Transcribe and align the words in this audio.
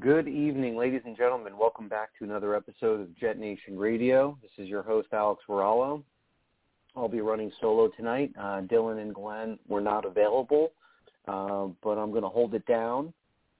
Good 0.00 0.26
evening, 0.26 0.76
ladies 0.76 1.02
and 1.04 1.16
gentlemen. 1.16 1.56
Welcome 1.56 1.88
back 1.88 2.08
to 2.18 2.24
another 2.24 2.56
episode 2.56 3.00
of 3.00 3.16
Jet 3.16 3.38
Nation 3.38 3.78
Radio. 3.78 4.36
This 4.42 4.50
is 4.58 4.68
your 4.68 4.82
host, 4.82 5.06
Alex 5.12 5.44
Varallo. 5.48 6.02
I'll 6.96 7.06
be 7.08 7.20
running 7.20 7.52
solo 7.60 7.86
tonight. 7.96 8.32
Uh, 8.36 8.62
Dylan 8.62 9.00
and 9.00 9.14
Glenn 9.14 9.60
were 9.68 9.80
not 9.80 10.04
available, 10.04 10.72
uh, 11.28 11.68
but 11.84 11.98
I'm 11.98 12.10
going 12.10 12.24
to 12.24 12.28
hold 12.28 12.54
it 12.54 12.66
down 12.66 13.12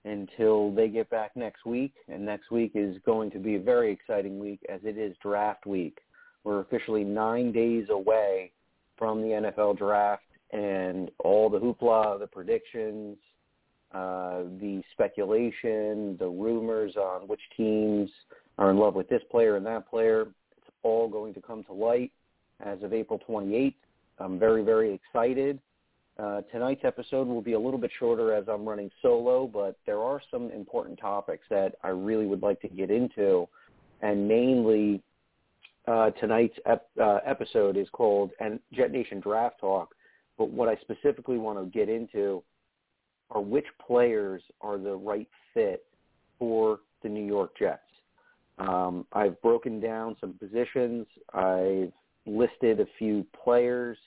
until 0.04 0.72
they 0.72 0.88
get 0.88 1.08
back 1.10 1.36
next 1.36 1.64
week. 1.64 1.94
And 2.08 2.26
next 2.26 2.50
week 2.50 2.72
is 2.74 2.96
going 3.06 3.30
to 3.30 3.38
be 3.38 3.54
a 3.54 3.60
very 3.60 3.92
exciting 3.92 4.40
week 4.40 4.58
as 4.68 4.80
it 4.82 4.98
is 4.98 5.14
draft 5.22 5.64
week. 5.64 5.98
We're 6.42 6.58
officially 6.58 7.04
nine 7.04 7.52
days 7.52 7.86
away 7.88 8.50
from 8.98 9.22
the 9.22 9.28
NFL 9.28 9.78
draft 9.78 10.24
and 10.50 11.08
all 11.20 11.48
the 11.48 11.60
hoopla, 11.60 12.18
the 12.18 12.26
predictions, 12.26 13.16
uh, 13.96 14.42
the 14.60 14.82
speculation, 14.92 16.18
the 16.18 16.28
rumors 16.28 16.96
on 16.96 17.26
which 17.28 17.40
teams 17.56 18.10
are 18.58 18.70
in 18.70 18.76
love 18.76 18.94
with 18.94 19.08
this 19.08 19.22
player 19.30 19.56
and 19.56 19.64
that 19.64 19.88
player. 19.88 20.22
It's 20.58 20.70
all 20.82 21.08
going 21.08 21.32
to 21.32 21.40
come 21.40 21.64
to 21.64 21.72
light 21.72 22.12
as 22.60 22.82
of 22.82 22.92
April 22.92 23.18
28th. 23.26 23.74
I'm 24.18 24.38
very, 24.38 24.62
very 24.62 24.92
excited. 24.92 25.58
Uh, 26.18 26.42
tonight's 26.52 26.84
episode 26.84 27.26
will 27.26 27.40
be 27.40 27.54
a 27.54 27.58
little 27.58 27.78
bit 27.78 27.90
shorter 27.98 28.34
as 28.34 28.44
I'm 28.48 28.68
running 28.68 28.90
solo, 29.00 29.46
but 29.46 29.78
there 29.86 30.00
are 30.00 30.20
some 30.30 30.50
important 30.50 30.98
topics 30.98 31.46
that 31.48 31.76
I 31.82 31.88
really 31.88 32.26
would 32.26 32.42
like 32.42 32.60
to 32.62 32.68
get 32.68 32.90
into, 32.90 33.48
and 34.02 34.28
mainly 34.28 35.02
uh, 35.88 36.10
tonight's 36.10 36.58
ep- 36.66 36.90
uh, 37.00 37.20
episode 37.24 37.78
is 37.78 37.88
called 37.92 38.32
and 38.40 38.60
Jet 38.74 38.92
Nation 38.92 39.20
Draft 39.20 39.60
Talk. 39.60 39.94
But 40.36 40.50
what 40.50 40.68
I 40.68 40.76
specifically 40.82 41.38
want 41.38 41.58
to 41.58 41.64
get 41.66 41.88
into 41.88 42.42
are 43.30 43.40
which 43.40 43.66
players 43.84 44.42
are 44.60 44.78
the 44.78 44.94
right 44.94 45.28
fit 45.52 45.84
for 46.38 46.80
the 47.02 47.08
New 47.08 47.24
York 47.24 47.58
Jets. 47.58 47.80
Um, 48.58 49.06
I've 49.12 49.40
broken 49.42 49.80
down 49.80 50.16
some 50.20 50.34
positions. 50.34 51.06
I've 51.34 51.92
listed 52.24 52.80
a 52.80 52.86
few 52.98 53.26
players. 53.44 53.98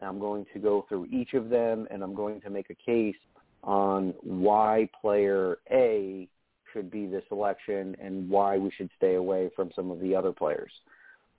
I'm 0.00 0.18
going 0.18 0.46
to 0.52 0.58
go 0.58 0.86
through 0.88 1.06
each 1.06 1.34
of 1.34 1.50
them, 1.50 1.86
and 1.90 2.02
I'm 2.02 2.14
going 2.14 2.40
to 2.42 2.50
make 2.50 2.70
a 2.70 2.74
case 2.74 3.16
on 3.64 4.14
why 4.22 4.88
player 5.00 5.58
A 5.70 6.28
should 6.72 6.90
be 6.90 7.06
the 7.06 7.22
selection 7.28 7.96
and 8.00 8.28
why 8.30 8.56
we 8.56 8.70
should 8.76 8.90
stay 8.96 9.14
away 9.14 9.50
from 9.56 9.70
some 9.74 9.90
of 9.90 10.00
the 10.00 10.14
other 10.14 10.32
players. 10.32 10.70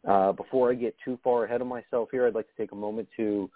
Uh, 0.07 0.31
before 0.31 0.71
I 0.71 0.75
get 0.75 0.95
too 1.03 1.19
far 1.23 1.45
ahead 1.45 1.61
of 1.61 1.67
myself 1.67 2.09
here, 2.11 2.25
I'd 2.27 2.35
like 2.35 2.47
to 2.47 2.61
take 2.61 2.71
a 2.71 2.75
moment 2.75 3.07
to 3.17 3.49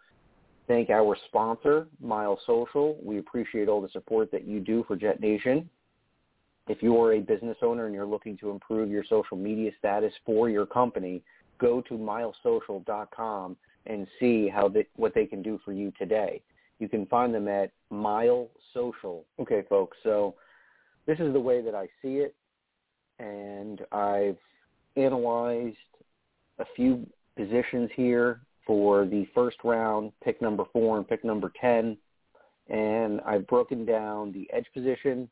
thank 0.68 0.90
our 0.90 1.16
sponsor, 1.28 1.88
Mile 2.02 2.40
Social. 2.46 2.98
We 3.04 3.20
appreciate 3.20 3.68
all 3.68 3.82
the 3.82 3.90
support 3.90 4.32
that 4.32 4.46
you 4.46 4.60
do 4.60 4.84
for 4.88 4.96
Jet 4.96 5.20
Nation. 5.20 5.70
If 6.68 6.82
you're 6.82 7.14
a 7.14 7.20
business 7.20 7.58
owner 7.62 7.86
and 7.86 7.94
you're 7.94 8.06
looking 8.06 8.38
to 8.38 8.50
improve 8.50 8.90
your 8.90 9.04
social 9.04 9.36
media 9.36 9.72
status 9.80 10.14
for 10.26 10.50
your 10.50 10.66
company, 10.66 11.22
go 11.60 11.82
to 11.82 11.94
milesocial.com 11.94 13.58
and 13.86 14.08
see 14.20 14.48
how 14.48 14.70
they, 14.70 14.88
what 14.96 15.14
they 15.14 15.26
can 15.26 15.42
do 15.42 15.60
for 15.66 15.74
you 15.74 15.92
today. 15.98 16.42
You 16.80 16.88
can 16.88 17.06
find 17.08 17.34
them 17.34 17.48
at 17.48 17.72
Mile 17.90 18.50
Social. 18.74 19.26
Okay, 19.40 19.64
folks, 19.70 19.98
so 20.04 20.36
this 21.06 21.20
is 21.20 21.34
the 21.34 21.40
way 21.40 21.62
that 21.62 21.76
I 21.76 21.88
see 22.02 22.20
it, 22.20 22.36
and 23.20 23.82
I've 23.92 24.38
analyzed 24.96 25.76
a 26.60 26.66
few 26.76 27.06
positions 27.36 27.90
here 27.96 28.42
for 28.66 29.06
the 29.06 29.28
first 29.34 29.58
round, 29.64 30.12
pick 30.24 30.42
number 30.42 30.64
four 30.72 30.98
and 30.98 31.08
pick 31.08 31.24
number 31.24 31.52
10. 31.60 31.98
And 32.70 33.22
I've 33.22 33.46
broken 33.48 33.86
down 33.86 34.32
the 34.32 34.48
edge 34.54 34.66
position, 34.74 35.30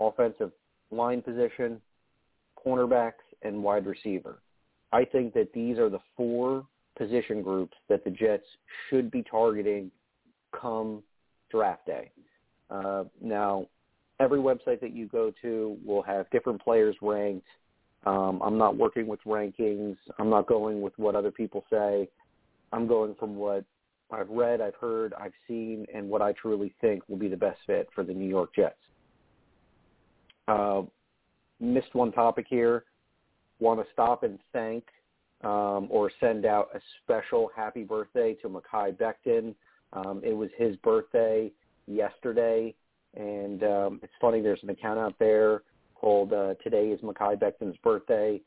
offensive 0.00 0.52
line 0.90 1.22
position, 1.22 1.80
cornerbacks, 2.64 3.24
and 3.42 3.62
wide 3.62 3.86
receiver. 3.86 4.38
I 4.92 5.04
think 5.04 5.34
that 5.34 5.52
these 5.52 5.78
are 5.78 5.88
the 5.88 6.00
four 6.16 6.64
position 6.96 7.42
groups 7.42 7.76
that 7.88 8.04
the 8.04 8.10
Jets 8.10 8.46
should 8.88 9.10
be 9.10 9.22
targeting 9.22 9.90
come 10.58 11.02
draft 11.50 11.86
day. 11.86 12.10
Uh, 12.70 13.04
now, 13.20 13.66
every 14.20 14.38
website 14.38 14.80
that 14.80 14.94
you 14.94 15.06
go 15.06 15.32
to 15.42 15.76
will 15.84 16.02
have 16.02 16.30
different 16.30 16.62
players 16.62 16.94
ranked 17.02 17.46
um, 18.04 18.40
I'm 18.42 18.58
not 18.58 18.76
working 18.76 19.06
with 19.06 19.20
rankings. 19.24 19.96
I'm 20.18 20.30
not 20.30 20.46
going 20.46 20.80
with 20.80 20.92
what 20.96 21.14
other 21.14 21.30
people 21.30 21.64
say. 21.70 22.08
I'm 22.72 22.86
going 22.86 23.14
from 23.14 23.36
what 23.36 23.64
I've 24.10 24.28
read, 24.28 24.60
I've 24.60 24.74
heard, 24.74 25.14
I've 25.14 25.32
seen, 25.48 25.86
and 25.94 26.08
what 26.08 26.20
I 26.20 26.32
truly 26.32 26.74
think 26.80 27.08
will 27.08 27.16
be 27.16 27.28
the 27.28 27.36
best 27.36 27.58
fit 27.66 27.88
for 27.94 28.04
the 28.04 28.12
New 28.12 28.28
York 28.28 28.54
Jets. 28.54 28.76
Uh, 30.48 30.82
missed 31.60 31.94
one 31.94 32.12
topic 32.12 32.46
here. 32.48 32.84
Want 33.60 33.80
to 33.80 33.86
stop 33.92 34.22
and 34.22 34.38
thank 34.52 34.84
um, 35.44 35.86
or 35.90 36.10
send 36.20 36.44
out 36.44 36.68
a 36.74 36.80
special 37.02 37.50
happy 37.54 37.84
birthday 37.84 38.34
to 38.34 38.48
Mekhi 38.48 38.96
Becton. 38.96 39.54
Um, 39.92 40.20
it 40.24 40.32
was 40.32 40.50
his 40.56 40.76
birthday 40.76 41.50
yesterday, 41.86 42.74
and 43.16 43.62
um, 43.62 44.00
it's 44.02 44.12
funny. 44.20 44.40
There's 44.40 44.62
an 44.62 44.70
account 44.70 44.98
out 44.98 45.14
there 45.18 45.62
called 46.02 46.32
uh, 46.32 46.54
"Today 46.62 46.88
is 46.88 47.00
Mekhi 47.00 47.38
Becton's 47.40 47.76
birthday." 47.82 48.40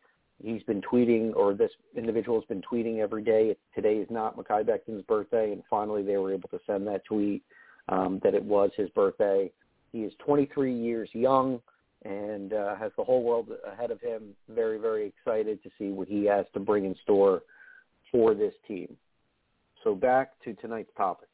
He's 0.44 0.64
been 0.64 0.82
tweeting, 0.82 1.34
or 1.36 1.54
this 1.54 1.72
individual 1.96 2.40
has 2.40 2.46
been 2.48 2.62
tweeting 2.62 3.00
every 3.00 3.24
day. 3.24 3.56
Today 3.74 3.96
is 3.96 4.08
not 4.12 4.38
Mekhi 4.38 4.66
Becton's 4.66 5.04
birthday, 5.04 5.54
and 5.54 5.64
finally 5.70 6.04
they 6.04 6.18
were 6.18 6.34
able 6.34 6.50
to 6.50 6.60
send 6.68 6.86
that 6.88 7.06
tweet 7.06 7.42
um, 7.88 8.20
that 8.24 8.36
it 8.36 8.44
was 8.44 8.72
his 8.76 8.90
birthday. 8.90 9.50
He 9.94 10.00
is 10.00 10.12
23 10.26 10.74
years 10.74 11.10
young 11.14 11.62
and 12.04 12.54
uh, 12.54 12.76
has 12.76 12.92
the 12.98 13.04
whole 13.04 13.24
world 13.24 13.50
ahead 13.66 13.92
of 13.92 14.02
him. 14.02 14.36
Very, 14.50 14.78
very 14.78 15.08
excited 15.08 15.64
to 15.64 15.70
see 15.80 15.90
what 15.90 16.08
he 16.08 16.26
has 16.26 16.46
to 16.54 16.60
bring 16.60 16.86
in 16.86 16.96
store 17.04 17.44
for 18.12 18.34
this 18.36 18.54
team. 18.68 18.96
So 19.84 19.96
back 19.96 20.32
to 20.44 20.54
tonight's 20.56 20.92
topic. 20.98 21.30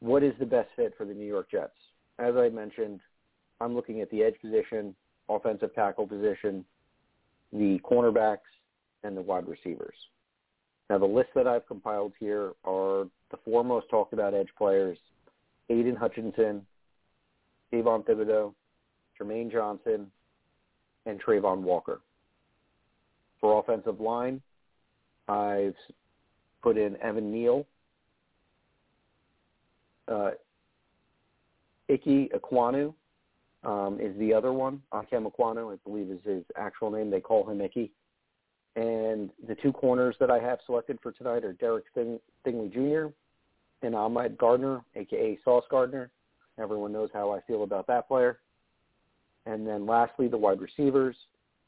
What 0.00 0.22
is 0.22 0.34
the 0.38 0.46
best 0.46 0.68
fit 0.76 0.94
for 0.96 1.04
the 1.04 1.14
New 1.14 1.26
York 1.26 1.50
Jets? 1.50 1.72
As 2.18 2.36
I 2.36 2.50
mentioned, 2.50 3.00
I'm 3.60 3.74
looking 3.74 4.00
at 4.00 4.10
the 4.10 4.22
edge 4.22 4.34
position, 4.40 4.94
offensive 5.28 5.74
tackle 5.74 6.06
position, 6.06 6.64
the 7.52 7.80
cornerbacks, 7.80 8.38
and 9.04 9.16
the 9.16 9.22
wide 9.22 9.48
receivers. 9.48 9.94
Now, 10.90 10.98
the 10.98 11.06
list 11.06 11.30
that 11.34 11.46
I've 11.46 11.66
compiled 11.66 12.12
here 12.18 12.52
are 12.64 13.04
the 13.30 13.36
four 13.44 13.62
most 13.62 13.88
talked 13.90 14.12
about 14.12 14.34
edge 14.34 14.48
players, 14.56 14.98
Aidan 15.68 15.96
Hutchinson, 15.96 16.66
Kayvon 17.72 18.06
Thibodeaux, 18.06 18.54
Jermaine 19.20 19.52
Johnson, 19.52 20.10
and 21.06 21.22
Travon 21.22 21.60
Walker. 21.60 22.00
For 23.40 23.60
offensive 23.60 24.00
line, 24.00 24.40
I've 25.28 25.76
put 26.62 26.78
in 26.78 26.96
Evan 27.02 27.30
Neal, 27.30 27.66
uh, 30.08 30.30
Ickey 31.88 32.30
Ekwonu, 32.34 32.94
um, 33.64 33.98
is 34.00 34.16
the 34.18 34.32
other 34.32 34.52
one. 34.52 34.82
Ikem 34.92 35.30
Ekwonu, 35.30 35.72
I 35.72 35.76
believe 35.84 36.10
is 36.10 36.20
his 36.24 36.44
actual 36.56 36.90
name. 36.90 37.10
They 37.10 37.20
call 37.20 37.48
him 37.48 37.60
Ickey. 37.60 37.90
And 38.76 39.30
the 39.48 39.56
two 39.56 39.72
corners 39.72 40.14
that 40.20 40.30
I 40.30 40.38
have 40.38 40.60
selected 40.66 40.98
for 41.02 41.12
tonight 41.12 41.44
are 41.44 41.52
Derek 41.54 41.84
Sting- 41.90 42.20
Stingley 42.44 42.72
Jr. 42.72 43.12
and 43.84 43.94
Ahmad 43.94 44.38
Gardner, 44.38 44.82
a.k.a. 44.94 45.38
Sauce 45.44 45.64
Gardner. 45.70 46.10
Everyone 46.58 46.92
knows 46.92 47.10
how 47.12 47.32
I 47.32 47.40
feel 47.42 47.64
about 47.64 47.86
that 47.88 48.06
player. 48.06 48.38
And 49.46 49.66
then 49.66 49.86
lastly, 49.86 50.28
the 50.28 50.36
wide 50.36 50.60
receivers. 50.60 51.16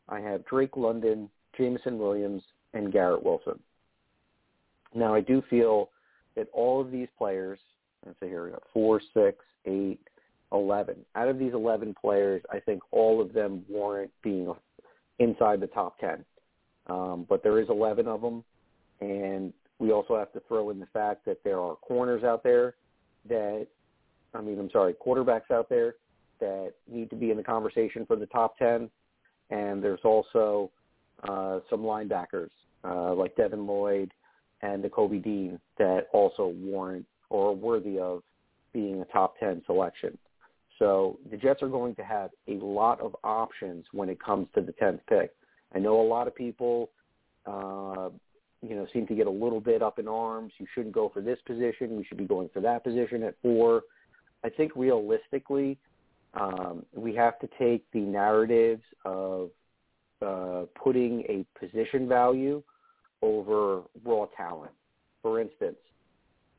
I 0.09 0.21
have 0.21 0.45
Drake 0.45 0.77
London, 0.77 1.31
Jameson 1.57 1.99
Williams, 1.99 2.43
and 2.75 2.93
Garrett 2.93 3.25
Wilson. 3.25 3.59
Now, 4.95 5.15
I 5.15 5.21
do 5.21 5.43
feel 5.49 5.91
that 6.37 6.49
all 6.53 6.81
of 6.81 6.91
these 6.91 7.09
players, 7.17 7.59
let's 8.05 8.19
say 8.21 8.29
here 8.29 8.45
we 8.45 8.51
got 8.51 8.63
four, 8.73 9.01
six, 9.15 9.45
eight, 9.67 10.01
11. 10.53 10.97
Out 11.15 11.29
of 11.29 11.39
these 11.39 11.53
11 11.53 11.95
players, 12.01 12.43
I 12.53 12.61
think 12.61 12.83
all 12.91 13.21
of 13.21 13.33
them 13.33 13.65
warrant 13.69 14.11
being 14.23 14.53
inside 15.19 15.61
the 15.61 15.67
top 15.69 15.99
10. 15.99 16.25
Um, 16.87 17.27
but 17.29 17.43
there 17.43 17.61
is 17.61 17.69
11 17.69 18.09
of 18.09 18.21
them, 18.21 18.43
and 19.01 19.53
we 19.79 19.93
also 19.93 20.17
have 20.19 20.33
to 20.33 20.43
throw 20.49 20.71
in 20.71 20.81
the 20.81 20.87
fact 20.87 21.25
that 21.27 21.43
there 21.45 21.61
are 21.61 21.77
corners 21.77 22.25
out 22.25 22.43
there 22.43 22.75
that, 23.29 23.67
I 24.35 24.41
mean, 24.41 24.59
I'm 24.59 24.71
sorry, 24.71 24.95
quarterbacks 24.95 25.51
out 25.51 25.69
there 25.69 25.95
that 26.41 26.73
need 26.91 27.11
to 27.11 27.17
be 27.17 27.31
in 27.31 27.37
the 27.37 27.43
conversation 27.43 28.05
for 28.07 28.17
the 28.17 28.27
top 28.27 28.59
10. 28.59 28.91
And 29.51 29.83
there's 29.83 30.01
also 30.05 30.71
uh, 31.29 31.61
some 31.69 31.81
linebackers 31.81 32.51
uh, 32.85 33.15
like 33.15 33.37
Devin 33.37 33.67
Lloyd 33.67 34.13
and 34.63 34.83
Nakobe 34.83 35.23
Dean 35.23 35.61
that 35.79 36.07
also 36.13 36.49
warrant 36.49 37.07
or 37.29 37.51
are 37.51 37.53
worthy 37.53 37.99
of 37.99 38.23
being 38.73 39.01
a 39.01 39.05
top 39.07 39.39
10 39.39 39.63
selection. 39.67 40.17
So 40.81 41.19
the 41.31 41.37
Jets 41.37 41.63
are 41.63 41.69
going 41.69 41.95
to 41.97 42.03
have 42.03 42.31
a 42.49 42.55
lot 42.55 43.01
of 43.01 43.15
options 43.23 43.85
when 43.93 44.09
it 44.09 44.19
comes 44.21 44.49
to 44.55 44.63
the 44.63 44.73
10th 44.73 45.01
pick. 45.09 45.31
I 45.75 45.79
know 45.79 46.01
a 46.01 46.09
lot 46.09 46.27
of 46.27 46.35
people, 46.35 46.91
uh, 47.47 48.09
you 48.67 48.75
know, 48.75 48.87
seem 48.93 49.07
to 49.07 49.15
get 49.15 49.27
a 49.27 49.31
little 49.31 49.61
bit 49.61 49.83
up 49.83 49.99
in 49.99 50.09
arms. 50.09 50.53
You 50.59 50.67
shouldn't 50.75 50.95
go 50.95 51.11
for 51.13 51.21
this 51.21 51.39
position. 51.47 51.97
We 51.97 52.05
should 52.05 52.17
be 52.17 52.25
going 52.25 52.49
for 52.53 52.61
that 52.61 52.83
position 52.83 53.23
at 53.23 53.35
four. 53.43 53.83
I 54.43 54.49
think 54.49 54.73
realistically, 54.75 55.79
um, 56.33 56.87
we 56.95 57.15
have 57.15 57.39
to 57.41 57.49
take 57.59 57.85
the 57.93 58.01
narratives 58.01 58.83
of 59.05 59.51
uh, 60.25 60.63
putting 60.83 61.23
a 61.29 61.45
position 61.59 62.09
value 62.09 62.63
over 63.21 63.83
raw 64.03 64.27
talent. 64.35 64.73
For 65.21 65.41
instance, 65.41 65.77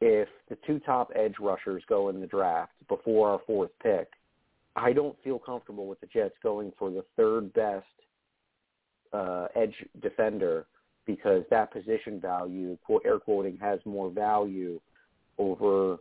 if 0.01 0.27
the 0.49 0.57
two 0.65 0.79
top 0.79 1.11
edge 1.15 1.35
rushers 1.39 1.83
go 1.87 2.09
in 2.09 2.19
the 2.19 2.27
draft 2.27 2.73
before 2.89 3.29
our 3.29 3.39
fourth 3.45 3.69
pick, 3.81 4.09
I 4.75 4.93
don't 4.93 5.15
feel 5.23 5.37
comfortable 5.37 5.87
with 5.87 5.99
the 6.01 6.07
Jets 6.07 6.35
going 6.41 6.73
for 6.77 6.89
the 6.89 7.05
third 7.15 7.53
best 7.53 7.85
uh, 9.13 9.47
edge 9.55 9.75
defender 10.01 10.65
because 11.05 11.43
that 11.51 11.71
position 11.71 12.19
value, 12.19 12.77
air 13.05 13.19
quoting, 13.19 13.57
has 13.61 13.79
more 13.85 14.09
value 14.09 14.79
over, 15.37 15.97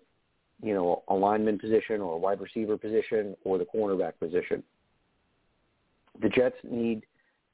you 0.62 0.74
know, 0.74 1.02
a 1.08 1.14
lineman 1.14 1.58
position 1.58 2.00
or 2.00 2.14
a 2.14 2.18
wide 2.18 2.40
receiver 2.40 2.76
position 2.76 3.36
or 3.44 3.58
the 3.58 3.66
cornerback 3.74 4.12
position. 4.18 4.62
The 6.22 6.28
Jets 6.28 6.56
need 6.64 7.04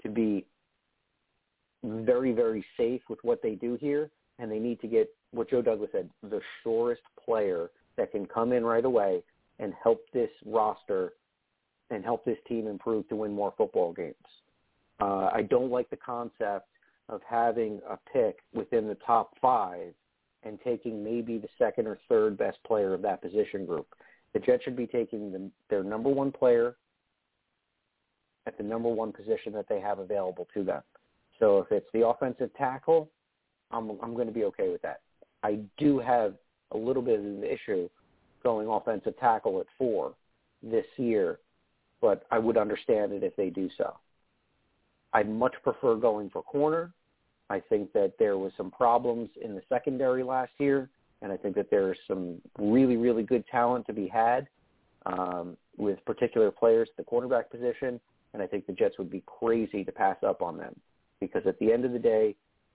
to 0.02 0.08
be 0.08 0.44
very, 1.84 2.32
very 2.32 2.64
safe 2.76 3.02
with 3.08 3.18
what 3.22 3.42
they 3.42 3.54
do 3.54 3.76
here, 3.80 4.10
and 4.38 4.50
they 4.50 4.58
need 4.58 4.80
to 4.80 4.88
get 4.88 5.08
what 5.32 5.50
Joe 5.50 5.62
Douglas 5.62 5.90
said, 5.92 6.08
the 6.22 6.40
surest 6.62 7.02
player 7.24 7.70
that 7.96 8.12
can 8.12 8.26
come 8.26 8.52
in 8.52 8.64
right 8.64 8.84
away 8.84 9.22
and 9.58 9.72
help 9.82 10.00
this 10.12 10.30
roster 10.44 11.14
and 11.90 12.04
help 12.04 12.24
this 12.24 12.38
team 12.48 12.66
improve 12.66 13.08
to 13.08 13.16
win 13.16 13.32
more 13.32 13.54
football 13.56 13.92
games. 13.92 14.14
Uh, 15.00 15.30
I 15.32 15.42
don't 15.42 15.70
like 15.70 15.90
the 15.90 15.96
concept 15.96 16.68
of 17.08 17.20
having 17.28 17.80
a 17.88 17.96
pick 18.12 18.38
within 18.52 18.88
the 18.88 18.96
top 19.06 19.34
five 19.40 19.92
and 20.42 20.58
taking 20.62 21.02
maybe 21.02 21.38
the 21.38 21.48
second 21.58 21.86
or 21.86 21.98
third 22.08 22.36
best 22.36 22.58
player 22.66 22.94
of 22.94 23.02
that 23.02 23.22
position 23.22 23.66
group. 23.66 23.86
The 24.32 24.40
Jets 24.40 24.64
should 24.64 24.76
be 24.76 24.86
taking 24.86 25.32
the, 25.32 25.50
their 25.70 25.82
number 25.82 26.08
one 26.08 26.32
player 26.32 26.76
at 28.46 28.56
the 28.56 28.64
number 28.64 28.88
one 28.88 29.12
position 29.12 29.52
that 29.52 29.68
they 29.68 29.80
have 29.80 29.98
available 29.98 30.46
to 30.54 30.62
them. 30.62 30.82
So 31.38 31.58
if 31.58 31.70
it's 31.70 31.88
the 31.92 32.06
offensive 32.06 32.50
tackle, 32.56 33.10
I'm 33.70 33.90
I'm 34.02 34.14
going 34.14 34.28
to 34.28 34.32
be 34.32 34.44
okay 34.44 34.70
with 34.70 34.82
that. 34.82 35.00
I 35.46 35.60
do 35.78 36.00
have 36.00 36.34
a 36.72 36.76
little 36.76 37.02
bit 37.02 37.20
of 37.20 37.24
an 37.24 37.44
issue 37.44 37.88
going 38.42 38.66
offensive 38.66 39.16
tackle 39.20 39.60
at 39.60 39.66
four 39.78 40.14
this 40.60 40.86
year, 40.96 41.38
but 42.00 42.26
I 42.32 42.40
would 42.40 42.56
understand 42.56 43.12
it 43.12 43.22
if 43.22 43.36
they 43.36 43.50
do 43.50 43.70
so. 43.78 43.96
I 45.12 45.22
much 45.22 45.54
prefer 45.62 45.94
going 45.94 46.30
for 46.30 46.42
corner. 46.42 46.92
I 47.48 47.60
think 47.60 47.92
that 47.92 48.14
there 48.18 48.38
was 48.38 48.50
some 48.56 48.72
problems 48.72 49.30
in 49.40 49.54
the 49.54 49.62
secondary 49.68 50.24
last 50.24 50.50
year, 50.58 50.90
and 51.22 51.30
I 51.30 51.36
think 51.36 51.54
that 51.54 51.70
there's 51.70 51.98
some 52.08 52.42
really, 52.58 52.96
really 52.96 53.22
good 53.22 53.44
talent 53.46 53.86
to 53.86 53.92
be 53.92 54.08
had 54.08 54.48
um, 55.06 55.56
with 55.76 56.04
particular 56.04 56.50
players 56.50 56.88
at 56.90 56.96
the 56.96 57.04
quarterback 57.04 57.52
position, 57.52 58.00
and 58.34 58.42
I 58.42 58.48
think 58.48 58.66
the 58.66 58.72
Jets 58.72 58.98
would 58.98 59.10
be 59.10 59.22
crazy 59.26 59.84
to 59.84 59.92
pass 59.92 60.16
up 60.26 60.42
on 60.42 60.58
them 60.58 60.74
because 61.20 61.42
at 61.46 61.56
the 61.60 61.72
end 61.72 61.84
of 61.84 61.92
the 61.92 62.00
day, 62.00 62.34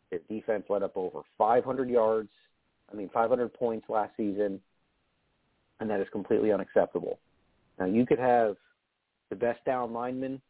their 0.10 0.22
defense 0.30 0.64
let 0.70 0.84
up 0.84 0.96
over 0.96 1.20
500 1.38 1.90
yards, 1.90 2.30
I 2.92 2.96
mean 2.96 3.10
500 3.14 3.54
points 3.54 3.88
last 3.90 4.12
season, 4.18 4.60
and 5.80 5.90
that 5.90 6.00
is 6.00 6.08
completely 6.12 6.52
unacceptable. 6.52 7.20
Now 7.80 7.86
you 7.86 8.06
could 8.06 8.20
have 8.20 8.58
the 9.30 9.36
best 9.36 9.64
down 9.66 9.94
lineman 9.94 10.42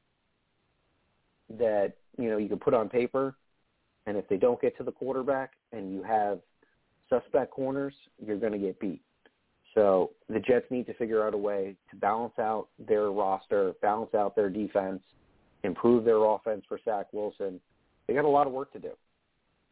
that 1.57 1.93
you 2.17 2.29
know 2.29 2.37
you 2.37 2.49
can 2.49 2.59
put 2.59 2.73
on 2.73 2.89
paper, 2.89 3.35
and 4.05 4.17
if 4.17 4.27
they 4.27 4.37
don't 4.37 4.61
get 4.61 4.77
to 4.77 4.83
the 4.83 4.91
quarterback 4.91 5.53
and 5.71 5.93
you 5.93 6.03
have 6.03 6.39
suspect 7.09 7.51
corners, 7.51 7.93
you're 8.25 8.39
going 8.39 8.53
to 8.53 8.57
get 8.57 8.79
beat. 8.79 9.01
So 9.75 10.11
the 10.27 10.39
Jets 10.39 10.65
need 10.69 10.85
to 10.87 10.93
figure 10.95 11.25
out 11.25 11.33
a 11.33 11.37
way 11.37 11.75
to 11.89 11.95
balance 11.95 12.37
out 12.39 12.67
their 12.77 13.11
roster, 13.11 13.73
balance 13.81 14.13
out 14.13 14.35
their 14.35 14.49
defense, 14.49 15.01
improve 15.63 16.03
their 16.03 16.23
offense 16.23 16.63
for 16.67 16.79
Zach 16.83 17.07
Wilson. 17.13 17.59
They 18.07 18.13
got 18.13 18.25
a 18.25 18.29
lot 18.29 18.47
of 18.47 18.53
work 18.53 18.73
to 18.73 18.79
do 18.79 18.91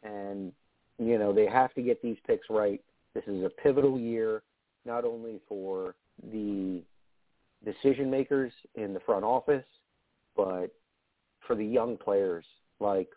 and 0.03 0.51
you 0.99 1.17
know 1.17 1.33
they 1.33 1.47
have 1.47 1.73
to 1.73 1.81
get 1.81 2.01
these 2.01 2.17
picks 2.27 2.47
right. 2.49 2.81
This 3.15 3.23
is 3.25 3.43
a 3.43 3.49
pivotal 3.49 3.99
year, 3.99 4.43
not 4.85 5.05
only 5.05 5.39
for 5.47 5.95
the 6.31 6.83
decision 7.65 8.11
makers 8.11 8.51
in 8.75 8.93
the 8.93 8.99
front 8.99 9.23
office, 9.23 9.65
but 10.35 10.67
for 11.47 11.55
the 11.55 11.65
young 11.65 11.97
players 11.97 12.45
like 12.79 13.09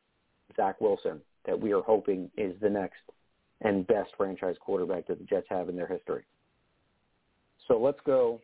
Zach 0.56 0.81
Wilson 0.81 1.20
that 1.44 1.58
we 1.58 1.73
are 1.73 1.82
hoping 1.82 2.31
is 2.37 2.55
the 2.61 2.70
next 2.70 3.02
and 3.61 3.87
best 3.87 4.11
franchise 4.17 4.56
quarterback 4.61 5.06
that 5.06 5.19
the 5.19 5.25
Jets 5.25 5.46
have 5.50 5.69
in 5.69 5.76
their 5.76 5.87
history. 5.87 6.25
So 7.69 7.79
let's 7.79 8.00
go 8.05 8.40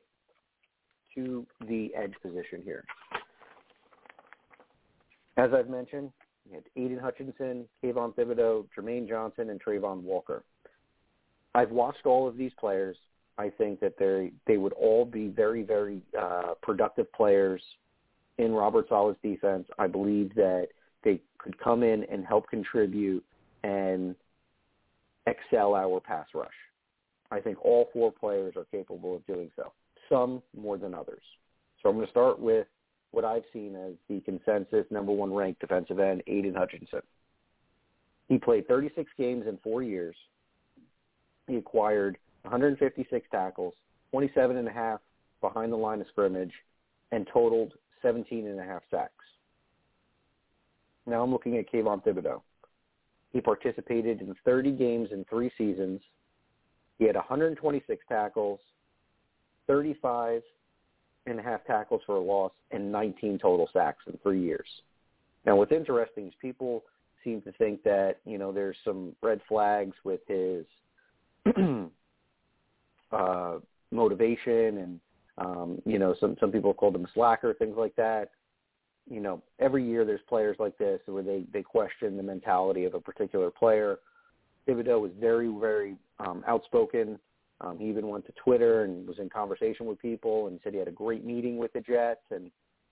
to 1.14 1.46
the 1.66 1.92
edge 1.94 2.14
position 2.22 2.62
here. 2.62 2.84
As 5.36 5.50
I've 5.52 5.68
mentioned, 5.68 6.10
you 6.48 6.54
had 6.54 6.64
Aidan 6.76 6.98
Hutchinson, 6.98 7.66
Kayvon 7.82 8.14
Thibodeaux, 8.14 8.66
Jermaine 8.76 9.08
Johnson, 9.08 9.50
and 9.50 9.62
Travon 9.62 10.02
Walker. 10.02 10.42
I've 11.54 11.70
watched 11.70 12.06
all 12.06 12.28
of 12.28 12.36
these 12.36 12.52
players. 12.58 12.96
I 13.36 13.50
think 13.50 13.80
that 13.80 13.98
they 13.98 14.32
they 14.46 14.56
would 14.56 14.72
all 14.72 15.04
be 15.04 15.28
very 15.28 15.62
very 15.62 16.02
uh, 16.18 16.54
productive 16.62 17.12
players 17.12 17.62
in 18.38 18.52
Robert 18.52 18.86
Saleh's 18.88 19.16
defense. 19.22 19.66
I 19.78 19.86
believe 19.86 20.34
that 20.34 20.68
they 21.04 21.20
could 21.38 21.58
come 21.58 21.82
in 21.82 22.04
and 22.04 22.24
help 22.24 22.48
contribute 22.48 23.24
and 23.62 24.14
excel 25.26 25.74
our 25.74 26.00
pass 26.00 26.26
rush. 26.34 26.50
I 27.30 27.40
think 27.40 27.64
all 27.64 27.90
four 27.92 28.10
players 28.10 28.54
are 28.56 28.64
capable 28.70 29.16
of 29.16 29.26
doing 29.26 29.50
so. 29.54 29.72
Some 30.08 30.42
more 30.56 30.78
than 30.78 30.94
others. 30.94 31.22
So 31.82 31.88
I'm 31.88 31.96
going 31.96 32.06
to 32.06 32.10
start 32.10 32.40
with 32.40 32.66
what 33.10 33.24
I've 33.24 33.44
seen 33.52 33.74
as 33.74 33.94
the 34.08 34.20
consensus 34.20 34.84
number 34.90 35.12
one 35.12 35.32
ranked 35.32 35.60
defensive 35.60 35.98
end, 35.98 36.22
Aidan 36.26 36.54
Hutchinson. 36.54 37.02
He 38.28 38.38
played 38.38 38.68
36 38.68 39.10
games 39.18 39.46
in 39.48 39.58
four 39.62 39.82
years. 39.82 40.14
He 41.46 41.56
acquired 41.56 42.18
156 42.42 43.26
tackles, 43.30 43.74
27 44.10 44.56
and 44.56 44.68
a 44.68 44.72
half 44.72 45.00
behind 45.40 45.72
the 45.72 45.76
line 45.76 46.00
of 46.00 46.06
scrimmage, 46.08 46.52
and 47.10 47.26
totaled 47.32 47.72
17 48.02 48.46
and 48.46 48.60
a 48.60 48.64
half 48.64 48.82
sacks. 48.90 49.12
Now 51.06 51.22
I'm 51.22 51.32
looking 51.32 51.56
at 51.56 51.72
Kayvon 51.72 52.04
Thibodeaux. 52.04 52.42
He 53.32 53.40
participated 53.40 54.20
in 54.20 54.34
30 54.44 54.72
games 54.72 55.08
in 55.10 55.24
three 55.28 55.50
seasons. 55.56 56.00
He 56.98 57.04
had 57.04 57.14
126 57.14 58.04
tackles, 58.08 58.60
35 59.66 60.42
and 61.30 61.40
a 61.40 61.42
half 61.42 61.64
tackles 61.66 62.02
for 62.06 62.16
a 62.16 62.20
loss 62.20 62.52
and 62.70 62.90
19 62.90 63.38
total 63.38 63.68
sacks 63.72 64.04
in 64.06 64.18
three 64.22 64.42
years. 64.42 64.66
Now, 65.46 65.56
what's 65.56 65.72
interesting 65.72 66.28
is 66.28 66.32
people 66.40 66.84
seem 67.24 67.40
to 67.42 67.52
think 67.52 67.82
that 67.84 68.16
you 68.24 68.38
know 68.38 68.52
there's 68.52 68.76
some 68.84 69.14
red 69.22 69.40
flags 69.48 69.96
with 70.04 70.20
his 70.26 70.64
uh, 73.12 73.58
motivation, 73.90 74.78
and 74.78 75.00
um, 75.38 75.82
you 75.84 75.98
know 75.98 76.14
some 76.20 76.36
some 76.40 76.52
people 76.52 76.74
call 76.74 76.94
him 76.94 77.04
a 77.04 77.08
slacker, 77.14 77.54
things 77.54 77.76
like 77.76 77.96
that. 77.96 78.30
You 79.10 79.20
know, 79.20 79.42
every 79.58 79.86
year 79.86 80.04
there's 80.04 80.20
players 80.28 80.56
like 80.58 80.76
this 80.78 81.00
where 81.06 81.22
they 81.22 81.44
they 81.52 81.62
question 81.62 82.16
the 82.16 82.22
mentality 82.22 82.84
of 82.84 82.94
a 82.94 83.00
particular 83.00 83.50
player. 83.50 83.98
Thibodeaux 84.68 85.00
was 85.00 85.12
very 85.18 85.48
very 85.48 85.96
um, 86.20 86.44
outspoken 86.46 87.18
um, 87.60 87.78
he 87.78 87.86
even 87.88 88.08
went 88.08 88.24
to 88.26 88.32
Twitter 88.32 88.84
and 88.84 89.06
was 89.06 89.18
in 89.18 89.28
conversation 89.28 89.86
with 89.86 90.00
people 90.00 90.46
and 90.46 90.60
said 90.62 90.72
he 90.72 90.78
had 90.78 90.88
a 90.88 90.92
great 90.92 91.24
meeting 91.24 91.58
with 91.58 91.72
the 91.72 91.80
Jets. 91.80 92.20
And 92.30 92.50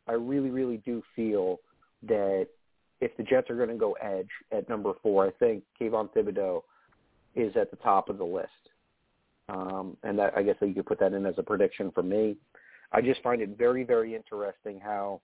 I 0.09 0.13
really, 0.13 0.51
really 0.51 0.79
do 0.79 1.03
feel 1.15 1.61
that 2.03 2.49
if 3.01 3.17
the 3.17 3.23
Jets 3.23 3.49
are 3.51 3.57
going 3.57 3.69
to 3.69 3.77
go 3.77 3.93
edge 4.03 4.29
at 4.51 4.69
number 4.69 4.93
four, 5.03 5.27
I 5.27 5.31
think 5.33 5.63
Kayvon 5.81 6.11
Thibodeaux 6.13 6.63
is 7.35 7.55
at 7.57 7.71
the 7.71 7.77
top 7.77 8.09
of 8.09 8.19
the 8.19 8.25
list. 8.25 8.49
Um, 9.49 9.97
and 10.03 10.19
that, 10.19 10.37
I 10.37 10.43
guess 10.43 10.57
that 10.61 10.67
you 10.67 10.75
could 10.75 10.87
put 10.87 10.99
that 10.99 11.13
in 11.13 11.25
as 11.27 11.35
a 11.39 11.43
prediction 11.43 11.93
for 11.93 12.03
me. 12.03 12.37
I 12.91 13.01
just 13.01 13.23
find 13.23 13.41
it 13.41 13.57
very, 13.57 13.85
very 13.85 14.15
interesting 14.15 14.81
how 14.81 15.21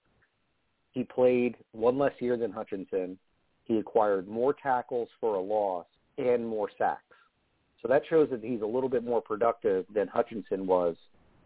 he 0.93 1.03
played 1.03 1.57
one 1.73 1.99
less 1.99 2.13
year 2.21 2.37
than 2.37 2.53
Hutchinson. 2.53 3.19
He 3.65 3.79
acquired 3.79 4.29
more 4.29 4.53
tackles 4.53 5.09
for 5.21 5.35
a 5.37 5.41
loss 5.41 5.87
and 6.19 6.47
more 6.47 6.69
sacks. 6.79 7.03
So 7.83 7.89
that 7.89 8.03
shows 8.09 8.29
that 8.31 8.45
he's 8.45 8.63
a 8.63 8.67
little 8.67 8.89
bit 8.89 9.05
more 9.05 9.21
productive 9.21 9.85
than 9.93 10.07
Hutchinson 10.07 10.67
was 10.67 10.97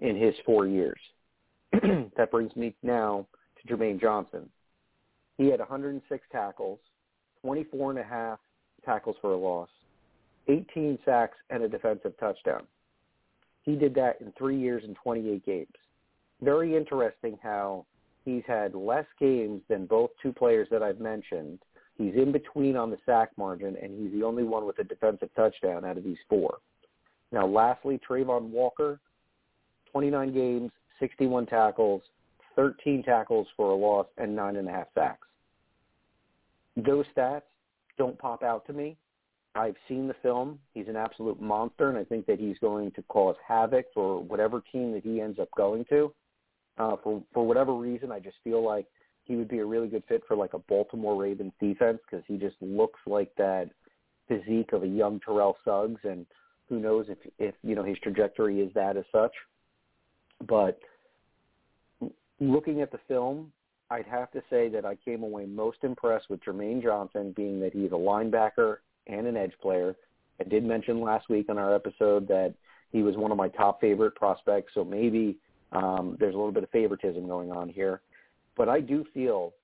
in 0.01 0.17
his 0.17 0.35
four 0.45 0.67
years. 0.67 0.99
that 1.73 2.31
brings 2.31 2.55
me 2.55 2.75
now 2.83 3.27
to 3.61 3.75
Jermaine 3.75 4.01
Johnson. 4.01 4.49
He 5.39 5.47
had 5.47 5.61
106 5.61 6.27
tackles, 6.31 6.79
24 7.43 7.91
and 7.93 8.01
a 8.01 8.05
half 8.05 8.39
tackles 8.85 9.17
for 9.21 9.33
a 9.33 9.37
loss, 9.37 9.69
18 10.49 10.99
sacks, 11.05 11.37
and 11.51 11.63
a 11.63 11.69
defensive 11.69 12.13
touchdown. 12.19 12.63
He 13.63 13.75
did 13.75 13.95
that 13.97 14.21
in 14.21 14.33
three 14.39 14.59
years 14.59 14.85
and 14.85 14.97
28 15.03 15.45
games. 15.45 15.67
Very 16.41 16.77
interesting 16.77 17.39
how 17.43 17.85
he's 18.25 18.45
had 18.47 18.75
less 18.75 19.07
games 19.19 19.63
than 19.69 19.87
both 19.87 20.11
two 20.23 20.33
players 20.33 20.69
that 20.71 20.83
I've 20.83 21.01
mentioned. 21.01 21.59
He's 21.99 22.15
in 22.15 22.31
between 22.31 22.77
on 22.77 22.91
the 22.91 22.99
sack 23.07 23.31
margin, 23.37 23.77
and 23.81 23.99
he's 23.99 24.13
the 24.13 24.25
only 24.25 24.43
one 24.43 24.67
with 24.67 24.79
a 24.79 24.85
defensive 24.85 25.31
touchdown 25.35 25.85
out 25.85 25.97
of 25.97 26.05
these 26.05 26.19
four. 26.29 26.59
Now, 27.33 27.47
lastly, 27.47 27.99
Travon 28.09 28.51
Walker, 28.51 29.01
29 29.93 30.33
games, 30.33 30.71
61 31.01 31.47
tackles, 31.47 32.03
13 32.55 33.03
tackles 33.03 33.47
for 33.57 33.71
a 33.71 33.75
loss, 33.75 34.07
and 34.19 34.37
nine 34.37 34.57
and 34.57 34.69
a 34.69 34.73
half 34.73 34.89
sacks. 34.95 35.27
Those 36.77 37.07
stats 37.17 37.43
don't 37.97 38.19
pop 38.19 38.43
out 38.43 38.67
to 38.67 38.73
me. 38.73 38.97
I've 39.55 39.77
seen 39.89 40.07
the 40.07 40.15
film. 40.23 40.59
He's 40.75 40.89
an 40.89 40.97
absolute 40.97 41.41
monster, 41.41 41.89
and 41.89 41.97
I 41.97 42.05
think 42.05 42.27
that 42.27 42.39
he's 42.39 42.59
going 42.59 42.91
to 42.93 43.03
cause 43.05 43.37
havoc 43.47 43.87
for 43.95 44.23
whatever 44.23 44.63
team 44.71 44.93
that 44.93 45.03
he 45.03 45.21
ends 45.21 45.39
up 45.39 45.49
going 45.57 45.87
to. 45.87 46.13
Uh, 46.79 46.97
for 47.03 47.23
for 47.33 47.47
whatever 47.47 47.73
reason, 47.73 48.13
I 48.13 48.19
just 48.19 48.37
feel 48.45 48.63
like 48.63 48.87
he 49.27 49.37
would 49.37 49.49
be 49.49 49.59
a 49.59 49.65
really 49.65 49.89
good 49.89 50.05
fit 50.09 50.23
for 50.27 50.37
like 50.37 50.55
a 50.55 50.59
Baltimore 50.59 51.21
Ravens 51.21 51.53
defense 51.61 51.99
because 52.09 52.25
he 52.27 52.37
just 52.37 52.57
looks 52.61 53.01
like 53.07 53.35
that 53.37 53.71
physique 54.29 54.73
of 54.73 54.83
a 54.83 54.89
young 54.89 55.21
Terrell 55.21 55.57
Suggs, 55.65 56.01
and 56.05 56.27
who 56.69 56.81
knows 56.81 57.07
if 57.09 57.19
if 57.39 57.55
you 57.63 57.75
know 57.75 57.83
his 57.83 57.99
trajectory 57.99 58.61
is 58.61 58.73
that 58.75 58.97
as 58.97 59.05
such. 59.13 59.33
But 60.47 60.79
looking 62.41 62.81
at 62.81 62.93
the 62.93 63.01
film, 63.09 63.53
I'd 63.91 64.07
have 64.07 64.31
to 64.33 64.43
say 64.51 64.69
that 64.69 64.85
I 64.85 64.97
came 64.97 65.23
away 65.23 65.47
most 65.47 65.79
impressed 65.83 66.31
with 66.31 66.43
Jermaine 66.43 66.83
Johnson, 66.83 67.33
being 67.37 67.61
that 67.61 67.73
he's 67.73 67.93
a 67.93 67.95
linebacker 67.95 68.79
and 69.07 69.27
an 69.27 69.37
edge 69.37 69.55
player. 69.61 69.97
I 70.41 70.45
did 70.45 70.65
mention 70.65 71.01
last 71.01 71.29
week 71.29 71.49
on 71.49 71.59
our 71.59 71.75
episode 71.75 72.29
that 72.29 72.55
he 72.93 73.03
was 73.03 73.17
one 73.17 73.31
of 73.31 73.37
my 73.37 73.49
top 73.49 73.81
favorite 73.81 74.15
prospects, 74.15 74.73
so 74.75 74.85
maybe 74.85 75.39
um, 75.73 76.17
there's 76.21 76.35
a 76.35 76.39
little 76.39 76.53
bit 76.53 76.63
of 76.63 76.71
favoritism 76.71 77.27
going 77.27 77.51
on 77.51 77.69
here. 77.69 78.03
But 78.57 78.69
I 78.69 78.81
do 78.81 79.05
feel 79.13 79.55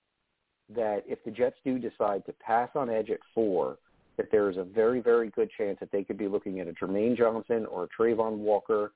that 0.75 1.03
if 1.07 1.23
the 1.25 1.31
Jets 1.31 1.57
do 1.65 1.79
decide 1.79 2.25
to 2.27 2.33
pass 2.35 2.71
on 2.75 2.91
edge 2.91 3.11
at 3.11 3.19
four, 3.35 3.79
that 4.17 4.31
there 4.31 4.51
is 4.51 4.57
a 4.57 4.65
very, 4.65 5.01
very 5.01 5.31
good 5.31 5.51
chance 5.57 5.79
that 5.81 5.91
they 5.91 6.05
could 6.05 6.19
be 6.19 6.29
looking 6.29 6.61
at 6.61 6.69
a 6.69 6.73
Jermaine 6.73 7.17
Johnson 7.17 7.67
or 7.67 7.85
a 7.85 7.89
Travon 7.89 8.39
Walker 8.39 8.93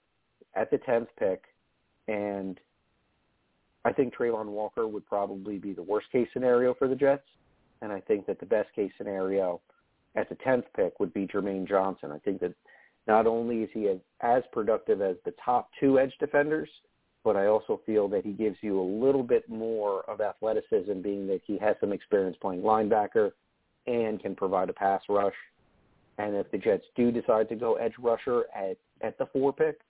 at 0.54 0.70
the 0.70 0.78
10th 0.78 1.08
pick. 1.18 1.44
And 2.08 2.60
I 3.84 3.92
think 3.92 4.14
Travon 4.14 4.46
Walker 4.46 4.86
would 4.86 5.06
probably 5.06 5.58
be 5.58 5.72
the 5.72 5.82
worst 5.82 6.10
case 6.12 6.28
scenario 6.32 6.74
for 6.74 6.88
the 6.88 6.94
Jets. 6.94 7.26
And 7.82 7.92
I 7.92 8.00
think 8.00 8.26
that 8.26 8.40
the 8.40 8.46
best 8.46 8.72
case 8.74 8.90
scenario 8.98 9.60
at 10.14 10.28
the 10.28 10.34
10th 10.36 10.64
pick 10.74 10.98
would 11.00 11.12
be 11.12 11.26
Jermaine 11.26 11.68
Johnson. 11.68 12.10
I 12.10 12.18
think 12.18 12.40
that 12.40 12.54
not 13.06 13.26
only 13.26 13.62
is 13.62 13.70
he 13.72 13.88
as, 13.88 13.98
as 14.20 14.42
productive 14.52 15.00
as 15.00 15.16
the 15.24 15.34
top 15.44 15.70
two 15.78 15.98
edge 15.98 16.12
defenders, 16.18 16.68
but 17.26 17.36
I 17.36 17.48
also 17.48 17.80
feel 17.84 18.06
that 18.10 18.24
he 18.24 18.30
gives 18.30 18.56
you 18.60 18.80
a 18.80 18.88
little 19.04 19.24
bit 19.24 19.48
more 19.48 20.08
of 20.08 20.20
athleticism, 20.20 21.00
being 21.00 21.26
that 21.26 21.40
he 21.44 21.58
has 21.58 21.74
some 21.80 21.92
experience 21.92 22.36
playing 22.40 22.62
linebacker 22.62 23.32
and 23.88 24.22
can 24.22 24.36
provide 24.36 24.70
a 24.70 24.72
pass 24.72 25.02
rush. 25.08 25.34
And 26.18 26.36
if 26.36 26.48
the 26.52 26.58
Jets 26.58 26.84
do 26.94 27.10
decide 27.10 27.48
to 27.48 27.56
go 27.56 27.74
edge 27.74 27.94
rusher 27.98 28.44
at, 28.54 28.76
at 29.00 29.18
the 29.18 29.26
four 29.32 29.52
pick, 29.52 29.80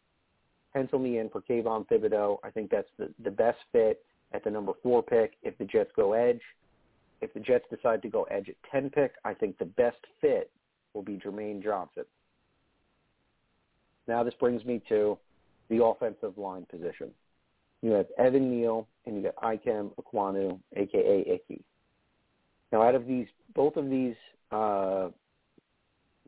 pencil 0.73 0.99
me 0.99 1.19
in 1.19 1.29
for 1.29 1.43
Kayvon 1.43 1.87
Thibodeaux. 1.89 2.39
I 2.43 2.49
think 2.49 2.71
that's 2.71 2.89
the, 2.99 3.13
the 3.23 3.31
best 3.31 3.59
fit 3.71 4.03
at 4.33 4.43
the 4.43 4.51
number 4.51 4.73
four 4.83 5.03
pick. 5.03 5.35
If 5.43 5.59
the 5.59 5.67
Jets 5.67 5.91
go 5.95 6.15
edge, 6.15 6.41
if 7.21 7.35
the 7.35 7.41
Jets 7.41 7.67
decide 7.71 8.01
to 8.01 8.09
go 8.09 8.23
edge 8.31 8.49
at 8.49 8.57
10 8.73 8.89
pick, 8.89 9.13
I 9.27 9.35
think 9.35 9.59
the 9.59 9.67
best 9.67 9.99
fit 10.23 10.51
will 10.95 11.03
be 11.03 11.19
Jermaine 11.19 11.63
Johnson. 11.63 12.05
Now 14.09 14.25
this 14.25 14.35
brings 14.41 14.65
me 14.65 14.81
to 14.89 15.19
the 15.69 15.85
offensive 15.85 16.39
line 16.39 16.65
position. 16.71 17.11
You 17.87 17.93
have 17.93 18.07
Evan 18.19 18.51
Neal 18.51 18.89
and 19.07 19.15
you 19.15 19.23
got 19.23 19.37
Ikem 19.37 19.93
Ekwonu, 19.95 20.59
aka 20.75 21.21
Ickey. 21.21 21.63
Now 22.73 22.83
out 22.83 22.97
of 22.97 23.07
these, 23.07 23.29
both 23.55 23.77
of 23.77 23.89
these 23.89 24.17
uh, 24.51 25.11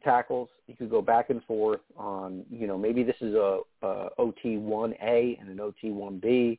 tackles, 0.04 0.48
you 0.68 0.76
could 0.76 0.88
go 0.88 1.02
back 1.02 1.30
and 1.30 1.42
forth 1.46 1.80
on, 1.96 2.44
you 2.48 2.68
know, 2.68 2.78
maybe 2.78 3.02
this 3.02 3.16
is 3.20 3.34
a, 3.34 3.58
a 3.82 4.08
OT1A 4.20 5.40
and 5.40 5.48
an 5.48 5.58
OT1B 5.58 6.58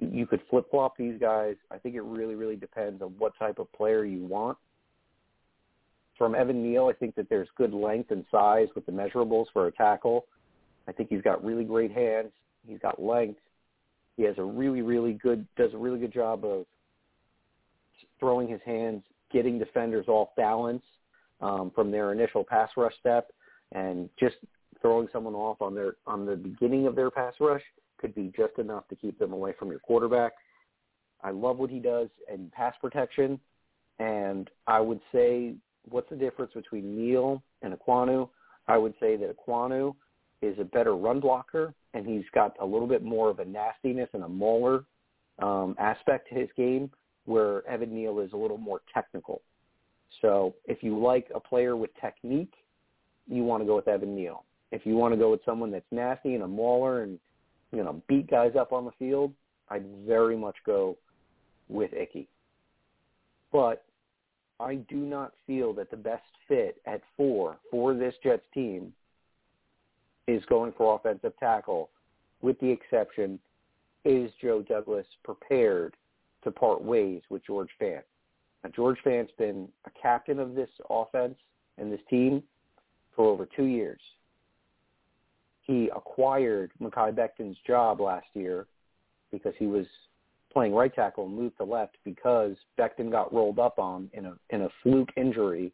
you 0.00 0.26
could 0.26 0.40
flip 0.48 0.70
flop 0.70 0.96
these 0.96 1.20
guys. 1.20 1.56
I 1.70 1.76
think 1.76 1.94
it 1.94 2.02
really, 2.02 2.34
really 2.34 2.56
depends 2.56 3.02
on 3.02 3.10
what 3.18 3.38
type 3.38 3.58
of 3.58 3.70
player 3.72 4.06
you 4.06 4.24
want. 4.24 4.56
From 6.16 6.34
Evan 6.34 6.62
Neal, 6.62 6.86
I 6.86 6.94
think 6.94 7.14
that 7.16 7.28
there's 7.28 7.48
good 7.58 7.74
length 7.74 8.10
and 8.10 8.24
size 8.30 8.68
with 8.74 8.86
the 8.86 8.92
measurables 8.92 9.48
for 9.52 9.66
a 9.66 9.72
tackle. 9.72 10.24
I 10.88 10.92
think 10.92 11.10
he's 11.10 11.20
got 11.20 11.44
really 11.44 11.64
great 11.64 11.92
hands. 11.92 12.30
He's 12.66 12.78
got 12.78 13.02
length. 13.02 13.40
He 14.20 14.26
has 14.26 14.36
a 14.36 14.44
really, 14.44 14.82
really 14.82 15.14
good, 15.14 15.46
does 15.56 15.72
a 15.72 15.78
really 15.78 15.98
good 15.98 16.12
job 16.12 16.44
of 16.44 16.66
throwing 18.18 18.48
his 18.48 18.60
hands, 18.66 19.02
getting 19.32 19.58
defenders 19.58 20.08
off 20.08 20.28
balance 20.36 20.82
um, 21.40 21.72
from 21.74 21.90
their 21.90 22.12
initial 22.12 22.44
pass 22.44 22.68
rush 22.76 22.92
step, 23.00 23.32
and 23.72 24.10
just 24.20 24.36
throwing 24.82 25.08
someone 25.10 25.34
off 25.34 25.62
on 25.62 25.74
their 25.74 25.94
on 26.06 26.26
the 26.26 26.36
beginning 26.36 26.86
of 26.86 26.94
their 26.94 27.10
pass 27.10 27.32
rush 27.40 27.62
could 27.96 28.14
be 28.14 28.30
just 28.36 28.58
enough 28.58 28.86
to 28.88 28.94
keep 28.94 29.18
them 29.18 29.32
away 29.32 29.54
from 29.58 29.70
your 29.70 29.78
quarterback. 29.78 30.32
I 31.24 31.30
love 31.30 31.56
what 31.56 31.70
he 31.70 31.78
does 31.78 32.08
in 32.30 32.52
pass 32.54 32.74
protection, 32.78 33.40
and 34.00 34.50
I 34.66 34.80
would 34.80 35.00
say 35.12 35.54
what's 35.88 36.10
the 36.10 36.16
difference 36.16 36.52
between 36.52 36.94
Neal 36.94 37.42
and 37.62 37.72
Ekwonu? 37.72 38.28
I 38.68 38.76
would 38.76 38.92
say 39.00 39.16
that 39.16 39.34
Ekwonu 39.34 39.94
is 40.42 40.58
a 40.58 40.64
better 40.64 40.94
run 40.94 41.20
blocker, 41.20 41.72
and 41.94 42.06
he's 42.06 42.24
got 42.34 42.56
a 42.60 42.64
little 42.64 42.86
bit 42.86 43.02
more 43.02 43.30
of 43.30 43.38
a 43.38 43.44
nastiness 43.44 44.08
and 44.12 44.22
a 44.22 44.28
mauler 44.28 44.84
um, 45.40 45.74
aspect 45.78 46.28
to 46.28 46.34
his 46.34 46.48
game, 46.56 46.90
where 47.24 47.66
Evan 47.66 47.94
Neal 47.94 48.20
is 48.20 48.32
a 48.32 48.36
little 48.36 48.58
more 48.58 48.80
technical. 48.92 49.42
So 50.22 50.54
if 50.66 50.82
you 50.82 50.98
like 50.98 51.28
a 51.34 51.40
player 51.40 51.76
with 51.76 51.90
technique, 52.00 52.52
you 53.28 53.44
want 53.44 53.62
to 53.62 53.66
go 53.66 53.76
with 53.76 53.88
Evan 53.88 54.14
Neal. 54.14 54.44
If 54.72 54.84
you 54.84 54.96
want 54.96 55.14
to 55.14 55.18
go 55.18 55.30
with 55.30 55.40
someone 55.44 55.70
that's 55.70 55.84
nasty 55.90 56.34
and 56.34 56.42
a 56.42 56.48
mauler 56.48 57.02
and 57.02 57.18
you 57.72 57.84
know, 57.84 58.02
beat 58.08 58.28
guys 58.30 58.52
up 58.58 58.72
on 58.72 58.84
the 58.84 58.90
field, 58.98 59.32
I'd 59.68 59.84
very 60.06 60.36
much 60.36 60.56
go 60.66 60.96
with 61.68 61.92
Ickey. 61.92 62.28
But 63.52 63.84
I 64.58 64.76
do 64.88 64.96
not 64.96 65.32
feel 65.46 65.72
that 65.74 65.90
the 65.90 65.96
best 65.96 66.24
fit 66.48 66.80
at 66.86 67.00
four 67.16 67.56
for 67.70 67.94
this 67.94 68.14
Jets 68.22 68.44
team 68.52 68.92
is 70.26 70.44
going 70.46 70.72
for 70.76 70.94
offensive 70.94 71.32
tackle, 71.38 71.90
with 72.42 72.58
the 72.60 72.70
exception, 72.70 73.38
is 74.04 74.30
Joe 74.40 74.62
Douglas 74.62 75.06
prepared 75.24 75.94
to 76.44 76.50
part 76.50 76.82
ways 76.82 77.22
with 77.28 77.44
George 77.44 77.70
Fant? 77.80 78.02
Now, 78.64 78.70
George 78.74 78.98
Fant's 79.04 79.32
been 79.38 79.68
a 79.86 79.90
captain 80.00 80.38
of 80.38 80.54
this 80.54 80.70
offense 80.88 81.36
and 81.78 81.92
this 81.92 82.00
team 82.08 82.42
for 83.14 83.26
over 83.26 83.46
two 83.46 83.64
years 83.64 84.00
he 85.70 85.88
acquired 85.94 86.72
Mekhi 86.82 87.14
Becton's 87.14 87.56
job 87.64 88.00
last 88.00 88.26
year 88.34 88.66
because 89.30 89.54
he 89.56 89.66
was 89.66 89.86
playing 90.52 90.74
right 90.74 90.92
tackle 90.92 91.26
and 91.26 91.36
moved 91.36 91.58
to 91.58 91.64
left 91.64 91.96
because 92.04 92.56
Becton 92.76 93.08
got 93.08 93.32
rolled 93.32 93.60
up 93.60 93.78
on 93.78 94.10
in 94.12 94.26
a 94.26 94.34
in 94.50 94.62
a 94.62 94.68
fluke 94.82 95.10
injury 95.16 95.72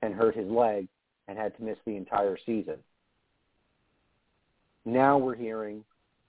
and 0.00 0.14
hurt 0.14 0.34
his 0.36 0.50
leg 0.50 0.88
and 1.28 1.36
had 1.36 1.54
to 1.58 1.62
miss 1.62 1.76
the 1.84 1.96
entire 1.96 2.38
season. 2.46 2.76
Now 4.86 5.18
we're 5.18 5.34
hearing 5.34 5.84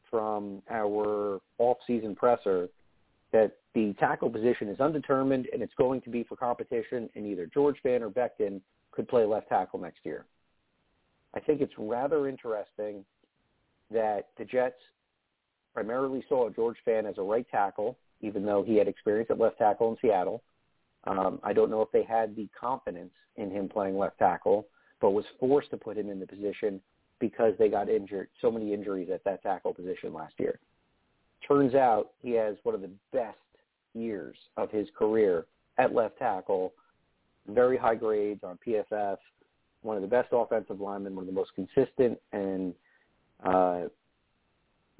from 0.09 0.63
our 0.69 1.39
off-season 1.59 2.15
presser 2.15 2.69
that 3.31 3.57
the 3.75 3.93
tackle 3.99 4.31
position 4.31 4.67
is 4.67 4.79
undetermined 4.79 5.47
and 5.53 5.61
it's 5.61 5.73
going 5.77 6.01
to 6.01 6.09
be 6.09 6.23
for 6.23 6.35
competition 6.35 7.07
and 7.15 7.27
either 7.27 7.45
George 7.53 7.77
Fant 7.85 8.01
or 8.01 8.09
Becton 8.09 8.59
could 8.91 9.07
play 9.07 9.25
left 9.25 9.49
tackle 9.49 9.79
next 9.79 9.99
year. 10.03 10.25
I 11.35 11.39
think 11.39 11.61
it's 11.61 11.73
rather 11.77 12.27
interesting 12.27 13.05
that 13.91 14.29
the 14.39 14.45
Jets 14.45 14.81
primarily 15.75 16.23
saw 16.27 16.49
George 16.49 16.77
Fant 16.87 17.07
as 17.07 17.19
a 17.19 17.21
right 17.21 17.45
tackle, 17.51 17.95
even 18.21 18.43
though 18.43 18.63
he 18.63 18.75
had 18.75 18.87
experience 18.87 19.29
at 19.29 19.37
left 19.37 19.59
tackle 19.59 19.91
in 19.91 19.97
Seattle. 20.01 20.41
Um, 21.03 21.39
I 21.43 21.53
don't 21.53 21.69
know 21.69 21.83
if 21.83 21.91
they 21.91 22.03
had 22.03 22.35
the 22.35 22.47
confidence 22.59 23.13
in 23.35 23.51
him 23.51 23.69
playing 23.69 23.99
left 23.99 24.17
tackle, 24.17 24.65
but 24.99 25.11
was 25.11 25.25
forced 25.39 25.69
to 25.69 25.77
put 25.77 25.95
him 25.95 26.09
in 26.09 26.19
the 26.19 26.25
position 26.25 26.81
because 27.19 27.53
they 27.57 27.69
got 27.69 27.89
injured, 27.89 28.29
so 28.41 28.51
many 28.51 28.73
injuries 28.73 29.09
at 29.13 29.23
that 29.23 29.41
tackle 29.43 29.73
position 29.73 30.13
last 30.13 30.33
year. 30.37 30.59
Turns 31.47 31.75
out 31.75 32.11
he 32.21 32.31
has 32.31 32.55
one 32.63 32.75
of 32.75 32.81
the 32.81 32.91
best 33.11 33.37
years 33.93 34.37
of 34.57 34.69
his 34.71 34.87
career 34.97 35.45
at 35.77 35.93
left 35.93 36.17
tackle, 36.17 36.73
very 37.47 37.77
high 37.77 37.95
grades 37.95 38.43
on 38.43 38.57
PFF, 38.65 39.17
one 39.81 39.95
of 39.95 40.01
the 40.01 40.07
best 40.07 40.29
offensive 40.31 40.81
linemen, 40.81 41.15
one 41.15 41.23
of 41.23 41.27
the 41.27 41.33
most 41.33 41.51
consistent 41.55 42.19
and 42.33 42.73
uh, 43.43 43.83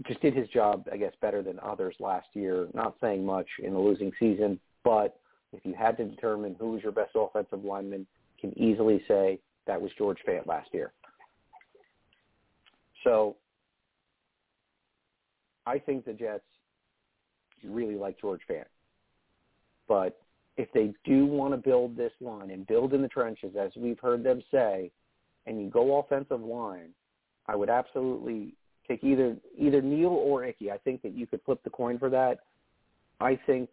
just 0.06 0.22
did 0.22 0.36
his 0.36 0.48
job, 0.50 0.88
I 0.92 0.98
guess, 0.98 1.14
better 1.22 1.42
than 1.42 1.60
others 1.60 1.96
last 2.00 2.28
year. 2.34 2.68
Not 2.74 2.96
saying 3.02 3.26
much 3.26 3.48
in 3.64 3.74
a 3.74 3.80
losing 3.80 4.12
season, 4.20 4.60
but 4.84 5.20
if 5.54 5.66
you 5.66 5.74
had 5.74 5.98
to 5.98 6.06
determine 6.06 6.56
who 6.60 6.72
was 6.72 6.84
your 6.84 6.92
best 6.92 7.12
offensive 7.16 7.64
lineman, 7.64 8.06
can 8.40 8.58
easily 8.58 9.04
say 9.08 9.40
that 9.66 9.82
was 9.82 9.92
George 9.98 10.20
Fant 10.28 10.46
last 10.46 10.70
year. 10.74 10.94
So 13.04 13.36
I 15.66 15.80
think 15.80 16.06
the 16.06 16.14
Jets 16.14 16.44
really 17.64 17.96
like 17.96 18.20
George 18.20 18.42
Fant. 18.50 18.66
But 19.88 20.20
if 20.58 20.72
they 20.74 20.94
do 21.06 21.26
want 21.26 21.54
to 21.54 21.58
build 21.58 21.96
this 21.96 22.12
line 22.20 22.52
and 22.52 22.66
build 22.68 22.94
in 22.94 23.02
the 23.02 23.08
trenches, 23.08 23.56
as 23.60 23.72
we've 23.76 24.00
heard 24.00 24.24
them 24.24 24.42
say, 24.52 24.92
and 25.46 25.62
you 25.62 25.70
go 25.70 26.00
offensive 26.00 26.42
line, 26.42 26.90
I 27.48 27.56
would 27.56 27.70
absolutely 27.70 28.54
take 28.88 29.04
either 29.04 29.38
either 29.58 29.82
Neal 29.82 30.10
or 30.10 30.46
Ickey. 30.46 30.72
I 30.72 30.78
think 30.78 31.02
that 31.04 31.14
you 31.14 31.28
could 31.28 31.42
flip 31.46 31.64
the 31.64 31.70
coin 31.70 32.00
for 32.00 32.10
that. 32.10 32.40
I 33.20 33.40
think, 33.46 33.70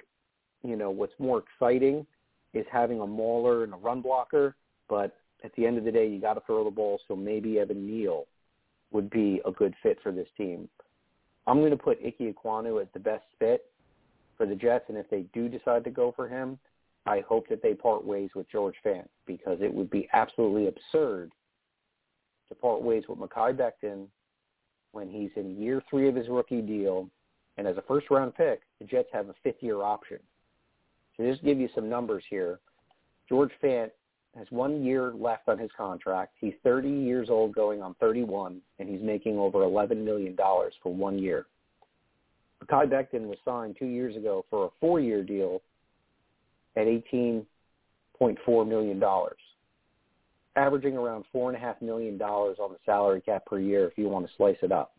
you 0.63 0.77
know, 0.77 0.91
what's 0.91 1.13
more 1.19 1.43
exciting 1.43 2.07
is 2.53 2.65
having 2.71 3.01
a 3.01 3.07
mauler 3.07 3.65
and 3.65 3.75
a 3.75 3.77
run 3.77 4.01
blocker, 4.01 4.55
but 4.89 5.17
at 5.43 5.55
the 5.57 5.67
end 5.67 5.77
of 5.77 5.85
the 5.85 5.93
day, 5.93 6.07
you 6.07 6.21
got 6.21 6.35
to 6.35 6.43
throw 6.47 6.65
the 6.65 6.71
ball. 6.71 7.01
So 7.09 7.17
maybe 7.17 7.59
Evan 7.59 7.87
Neal 7.87 8.27
would 8.91 9.11
be 9.11 9.41
a 9.45 9.51
good 9.51 9.75
fit 9.83 9.99
for 10.03 10.13
this 10.13 10.29
team. 10.37 10.69
I'm 11.47 11.59
going 11.59 11.71
to 11.71 11.77
put 11.77 11.99
Ike 12.05 12.19
Ekwonu 12.21 12.81
as 12.81 12.89
the 12.95 13.01
best 13.01 13.25
fit 13.39 13.67
for 14.37 14.47
the 14.47 14.55
Jets, 14.55 14.87
and 14.89 14.97
if 14.97 15.09
they 15.11 15.23
do 15.33 15.49
decide 15.49 15.85
to 15.85 15.91
go 15.91 16.13
for 16.15 16.29
him, 16.29 16.59
I 17.07 17.21
hope 17.21 17.49
that 17.49 17.63
they 17.63 17.75
part 17.75 18.05
ways 18.05 18.31
with 18.35 18.51
George 18.51 18.77
Fant 18.85 19.09
because 19.27 19.59
it 19.61 19.73
would 19.73 19.91
be 19.91 20.09
absolutely 20.13 20.69
absurd 20.69 21.33
to 22.49 22.55
part 22.55 22.83
ways 22.83 23.05
with 23.09 23.19
Mekhi 23.19 23.55
Becton 23.55 24.07
when 24.93 25.09
he's 25.11 25.31
in 25.37 25.61
year 25.61 25.83
three 25.91 26.09
of 26.09 26.15
his 26.15 26.29
rookie 26.29 26.63
deal, 26.63 27.09
and 27.57 27.67
as 27.67 27.77
a 27.77 27.83
first-round 27.83 28.35
pick, 28.35 28.63
the 28.81 28.87
Jets 28.87 29.09
have 29.13 29.29
a 29.29 29.35
fifth-year 29.43 29.83
option. 29.83 30.19
So 31.17 31.25
just 31.25 31.45
give 31.45 31.59
you 31.59 31.69
some 31.75 31.89
numbers 31.89 32.25
here, 32.29 32.61
George 33.29 33.51
Fant 33.63 33.91
has 34.37 34.47
one 34.51 34.85
year 34.85 35.13
left 35.13 35.49
on 35.49 35.59
his 35.59 35.71
contract. 35.77 36.35
He's 36.41 36.55
30 36.63 36.89
years 36.89 37.29
old 37.31 37.55
going 37.55 37.83
on 37.83 37.95
31, 38.01 38.61
and 38.79 38.89
he's 38.89 39.03
making 39.03 39.39
over 39.39 39.61
$11 39.61 40.05
million 40.05 40.37
for 40.37 40.95
one 40.95 41.19
year. 41.19 41.47
Kai 42.69 42.87
Becton 42.87 43.27
was 43.27 43.39
signed 43.45 43.77
two 43.79 43.87
years 43.87 44.17
ago 44.17 44.45
for 44.49 44.67
a 44.67 44.69
four-year 44.81 45.23
deal 45.23 45.61
at 46.77 46.87
$18.4 46.87 47.47
million, 48.69 49.03
averaging 50.57 50.97
around 50.97 51.25
$4.5 51.35 51.83
million 51.83 52.21
on 52.21 52.73
the 52.73 52.79
salary 52.87 53.21
cap 53.21 53.45
per 53.47 53.59
year 53.59 53.87
if 53.87 53.99
you 53.99 54.09
want 54.09 54.27
to 54.27 54.33
slice 54.37 54.57
it 54.63 54.73
up, 54.73 54.95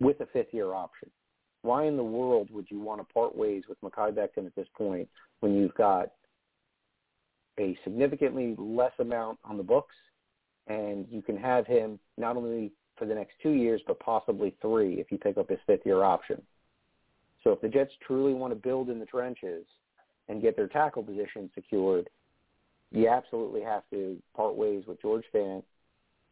with 0.00 0.20
a 0.20 0.26
fifth-year 0.26 0.74
option. 0.74 1.08
Why 1.62 1.84
in 1.86 1.96
the 1.96 2.02
world 2.02 2.48
would 2.50 2.66
you 2.68 2.80
want 2.80 3.00
to 3.00 3.14
part 3.14 3.36
ways 3.36 3.62
with 3.68 3.80
Mekhi 3.82 4.12
Becton 4.12 4.46
at 4.46 4.56
this 4.56 4.66
point 4.76 5.08
when 5.40 5.54
you've 5.54 5.74
got 5.74 6.10
a 7.58 7.76
significantly 7.84 8.54
less 8.58 8.92
amount 8.98 9.38
on 9.44 9.56
the 9.56 9.62
books, 9.62 9.94
and 10.66 11.06
you 11.10 11.22
can 11.22 11.36
have 11.36 11.66
him 11.66 11.98
not 12.16 12.36
only 12.36 12.72
for 12.96 13.06
the 13.06 13.14
next 13.14 13.34
two 13.42 13.50
years, 13.50 13.80
but 13.86 13.98
possibly 14.00 14.54
three 14.62 14.94
if 14.94 15.10
you 15.10 15.18
pick 15.18 15.36
up 15.36 15.50
his 15.50 15.58
fifth-year 15.66 16.02
option. 16.02 16.40
So 17.42 17.50
if 17.50 17.60
the 17.60 17.68
Jets 17.68 17.92
truly 18.06 18.32
want 18.32 18.52
to 18.52 18.54
build 18.54 18.88
in 18.88 18.98
the 18.98 19.06
trenches 19.06 19.64
and 20.28 20.40
get 20.40 20.56
their 20.56 20.68
tackle 20.68 21.02
position 21.02 21.50
secured, 21.54 22.08
you 22.92 23.08
absolutely 23.08 23.62
have 23.62 23.82
to 23.90 24.16
part 24.36 24.54
ways 24.54 24.84
with 24.86 25.00
George 25.02 25.24
Fant, 25.34 25.62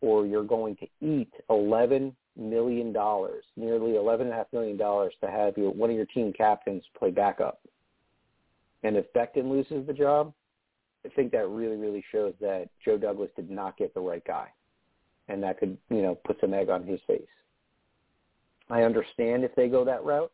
or 0.01 0.27
you're 0.27 0.45
going 0.45 0.77
to 0.77 0.87
eat 1.01 1.33
eleven 1.49 2.15
million 2.37 2.93
dollars, 2.93 3.45
nearly 3.57 3.97
eleven 3.97 4.29
and 4.29 4.35
a 4.35 4.37
half 4.37 4.47
million 4.53 4.77
dollars, 4.77 5.13
to 5.21 5.31
have 5.31 5.59
your 5.59 5.73
one 5.73 5.91
of 5.91 5.97
your 5.97 6.07
team 6.07 6.33
captains 6.33 6.85
play 6.99 7.11
backup. 7.11 7.61
And 8.83 8.97
if 8.97 9.13
Becton 9.13 9.51
loses 9.51 9.87
the 9.87 9.93
job, 9.93 10.33
think 11.09 11.33
that 11.33 11.49
really, 11.49 11.77
really 11.77 12.05
shows 12.13 12.35
that 12.41 12.69
Joe 12.85 12.99
Douglas 12.99 13.31
did 13.35 13.51
not 13.51 13.77
get 13.77 13.95
the 13.95 14.01
right 14.01 14.25
guy, 14.25 14.49
and 15.29 15.43
that 15.43 15.59
could, 15.59 15.77
you 15.89 16.03
know, 16.03 16.15
put 16.15 16.39
some 16.41 16.55
egg 16.55 16.69
on 16.69 16.85
his 16.85 17.01
face. 17.07 17.23
I 18.69 18.83
understand 18.83 19.43
if 19.43 19.55
they 19.55 19.69
go 19.69 19.85
that 19.85 20.05
route, 20.05 20.31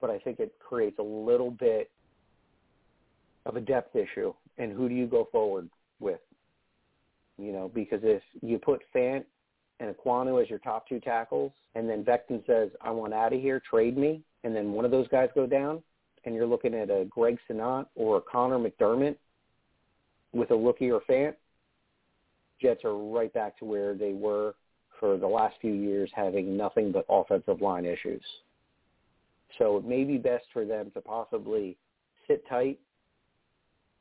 but 0.00 0.10
I 0.10 0.18
think 0.18 0.40
it 0.40 0.54
creates 0.58 0.98
a 0.98 1.02
little 1.02 1.50
bit 1.50 1.90
of 3.46 3.56
a 3.56 3.60
depth 3.60 3.96
issue. 3.96 4.32
And 4.58 4.72
who 4.72 4.88
do 4.88 4.94
you 4.94 5.06
go 5.06 5.28
forward 5.32 5.68
with? 6.00 6.20
You 7.36 7.52
know, 7.52 7.70
because 7.74 8.00
if 8.04 8.22
you 8.40 8.58
put 8.58 8.82
Fant 8.94 9.24
and 9.80 9.94
Ekwonu 9.94 10.40
as 10.40 10.48
your 10.48 10.60
top 10.60 10.88
two 10.88 11.00
tackles, 11.00 11.52
and 11.74 11.90
then 11.90 12.04
Becton 12.04 12.46
says, 12.46 12.70
"I 12.80 12.90
want 12.92 13.12
out 13.12 13.32
of 13.32 13.40
here, 13.40 13.60
trade 13.60 13.98
me," 13.98 14.22
and 14.44 14.54
then 14.54 14.72
one 14.72 14.84
of 14.84 14.92
those 14.92 15.08
guys 15.08 15.28
go 15.34 15.46
down, 15.46 15.82
and 16.24 16.34
you're 16.34 16.46
looking 16.46 16.74
at 16.74 16.90
a 16.90 17.06
Greg 17.08 17.38
Senat 17.48 17.86
or 17.94 18.18
a 18.18 18.20
Connor 18.20 18.58
McDermott 18.58 19.16
with 20.32 20.50
a 20.50 20.56
rookie 20.56 20.90
or 20.90 21.00
Fant, 21.08 21.34
Jets 22.60 22.84
are 22.84 22.96
right 22.96 23.32
back 23.32 23.58
to 23.58 23.64
where 23.64 23.94
they 23.94 24.12
were 24.12 24.54
for 25.00 25.16
the 25.16 25.26
last 25.26 25.56
few 25.60 25.72
years, 25.72 26.10
having 26.14 26.56
nothing 26.56 26.92
but 26.92 27.04
offensive 27.08 27.60
line 27.60 27.84
issues. 27.84 28.22
So 29.58 29.76
it 29.76 29.84
may 29.84 30.04
be 30.04 30.18
best 30.18 30.44
for 30.52 30.64
them 30.64 30.90
to 30.94 31.00
possibly 31.00 31.76
sit 32.26 32.46
tight, 32.48 32.78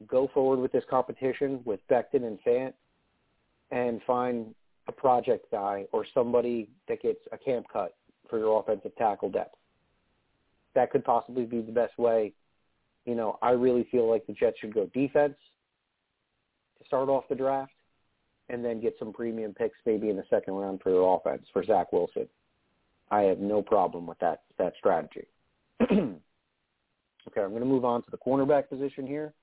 go 0.08 0.30
forward 0.34 0.60
with 0.60 0.72
this 0.72 0.84
competition 0.90 1.62
with 1.66 1.80
Becton 1.90 2.26
and 2.26 2.40
Fant, 2.46 2.74
and 3.72 4.02
find 4.06 4.54
a 4.88 4.92
project 4.92 5.50
guy 5.52 5.86
or 5.92 6.06
somebody 6.14 6.70
that 6.88 7.02
gets 7.02 7.20
a 7.32 7.38
camp 7.38 7.66
cut 7.72 7.96
for 8.30 8.40
your 8.40 8.60
offensive 8.60 8.96
tackle 8.98 9.30
depth. 9.30 9.56
That 10.76 10.92
could 10.92 11.04
possibly 11.04 11.46
be 11.46 11.62
the 11.62 11.72
best 11.72 11.98
way. 11.98 12.34
You 13.06 13.16
know, 13.16 13.38
I 13.42 13.52
really 13.52 13.88
feel 13.92 14.10
like 14.10 14.26
the 14.26 14.34
Jets 14.34 14.58
should 14.60 14.74
go 14.74 14.90
defense 14.94 15.36
to 16.80 16.86
start 16.86 17.10
off 17.10 17.26
the 17.30 17.36
draft 17.36 17.74
and 18.50 18.64
then 18.64 18.82
get 18.82 18.96
some 19.00 19.14
premium 19.14 19.54
picks 19.54 19.78
maybe 19.86 20.10
in 20.10 20.16
the 20.16 20.24
second 20.30 20.54
round 20.54 20.82
for 20.82 20.92
their 20.92 21.02
offense 21.02 21.46
for 21.52 21.64
Zach 21.64 21.92
Wilson. 21.92 22.28
I 23.12 23.22
have 23.22 23.40
no 23.40 23.62
problem 23.62 24.08
with 24.08 24.20
that 24.20 24.44
that 24.58 24.74
strategy. 24.78 25.28
okay, 25.82 25.92
I'm 27.38 27.50
going 27.50 27.60
to 27.60 27.66
move 27.66 27.86
on 27.86 28.04
to 28.04 28.12
the 28.12 28.18
cornerback 28.18 28.70
position 28.70 29.06
here. 29.06 29.34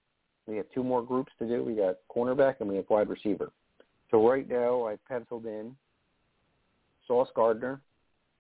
We 0.47 0.57
have 0.57 0.67
two 0.75 0.83
more 0.83 1.03
groups 1.03 1.33
to 1.39 1.47
do. 1.47 1.63
We 1.63 1.75
got 1.75 1.97
cornerback 2.15 2.57
and 2.61 2.69
we 2.69 2.77
have 2.77 2.87
wide 2.89 3.09
receiver. 3.09 3.53
So 4.11 4.29
right 4.29 4.49
now 4.49 4.87
I've 4.87 5.05
penciled 5.07 5.47
in 5.47 5.77
Sauce 7.07 7.29
Gardner, 7.35 7.81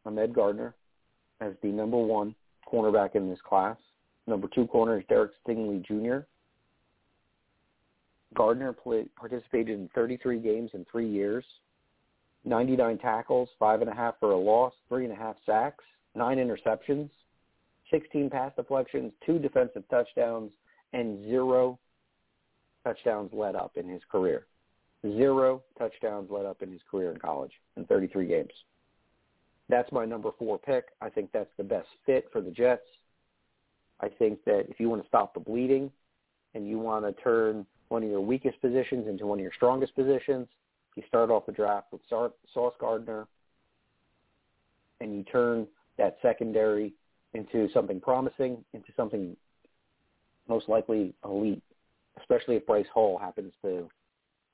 Ahmad 0.04 0.34
Gardner, 0.34 0.74
as 1.40 1.52
the 1.62 1.68
number 1.68 1.96
one 1.96 2.34
cornerback 2.72 3.14
in 3.14 3.28
this 3.28 3.40
class. 3.46 3.76
Number 4.26 4.48
two 4.54 4.66
corner 4.66 4.98
is 4.98 5.04
Derek 5.08 5.32
Stingley 5.46 5.84
Jr. 5.84 6.26
Gardner 8.34 8.74
participated 9.16 9.78
in 9.78 9.88
33 9.94 10.38
games 10.38 10.70
in 10.74 10.86
three 10.90 11.08
years, 11.08 11.44
99 12.44 12.98
tackles, 12.98 13.48
five 13.58 13.80
and 13.80 13.90
a 13.90 13.94
half 13.94 14.14
for 14.20 14.32
a 14.32 14.38
loss, 14.38 14.72
three 14.88 15.04
and 15.04 15.12
a 15.12 15.16
half 15.16 15.36
sacks, 15.44 15.84
nine 16.14 16.38
interceptions, 16.38 17.10
16 17.90 18.30
pass 18.30 18.52
deflections, 18.56 19.12
two 19.26 19.38
defensive 19.38 19.82
touchdowns, 19.90 20.52
and 20.92 21.24
zero 21.24 21.78
touchdowns 22.84 23.30
led 23.32 23.56
up 23.56 23.72
in 23.76 23.88
his 23.88 24.02
career. 24.10 24.46
Zero 25.02 25.62
touchdowns 25.78 26.30
led 26.30 26.46
up 26.46 26.62
in 26.62 26.70
his 26.70 26.80
career 26.90 27.10
in 27.10 27.18
college 27.18 27.52
in 27.76 27.84
33 27.86 28.26
games. 28.26 28.52
That's 29.70 29.90
my 29.92 30.04
number 30.04 30.30
four 30.36 30.58
pick. 30.58 30.86
I 31.00 31.08
think 31.08 31.30
that's 31.32 31.50
the 31.56 31.62
best 31.62 31.86
fit 32.04 32.28
for 32.32 32.40
the 32.40 32.50
Jets. 32.50 32.82
I 34.00 34.08
think 34.08 34.44
that 34.44 34.66
if 34.68 34.80
you 34.80 34.88
want 34.88 35.00
to 35.02 35.08
stop 35.08 35.32
the 35.32 35.40
bleeding 35.40 35.92
and 36.54 36.68
you 36.68 36.78
want 36.80 37.04
to 37.04 37.22
turn 37.22 37.64
one 37.88 38.02
of 38.02 38.10
your 38.10 38.20
weakest 38.20 38.60
positions 38.60 39.06
into 39.06 39.26
one 39.26 39.38
of 39.38 39.42
your 39.42 39.52
strongest 39.54 39.94
positions, 39.94 40.48
you 40.96 41.04
start 41.06 41.30
off 41.30 41.46
the 41.46 41.52
draft 41.52 41.92
with 41.92 42.00
Sauce 42.08 42.74
Gardner 42.80 43.28
and 45.00 45.14
you 45.14 45.22
turn 45.22 45.68
that 45.98 46.18
secondary 46.20 46.92
into 47.34 47.68
something 47.72 48.00
promising, 48.00 48.64
into 48.72 48.88
something 48.96 49.36
most 50.48 50.68
likely 50.68 51.14
elite, 51.24 51.62
especially 52.18 52.56
if 52.56 52.66
Bryce 52.66 52.86
Hall 52.92 53.18
happens 53.18 53.52
to 53.62 53.88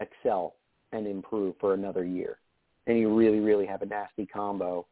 excel 0.01 0.57
and 0.93 1.07
improve 1.07 1.55
for 1.59 1.73
another 1.73 2.05
year. 2.05 2.37
And 2.87 2.99
you 2.99 3.15
really, 3.15 3.41
really 3.41 3.65
have 3.65 3.81
a 3.81 3.87
nasty 3.87 4.27
combo 4.27 4.87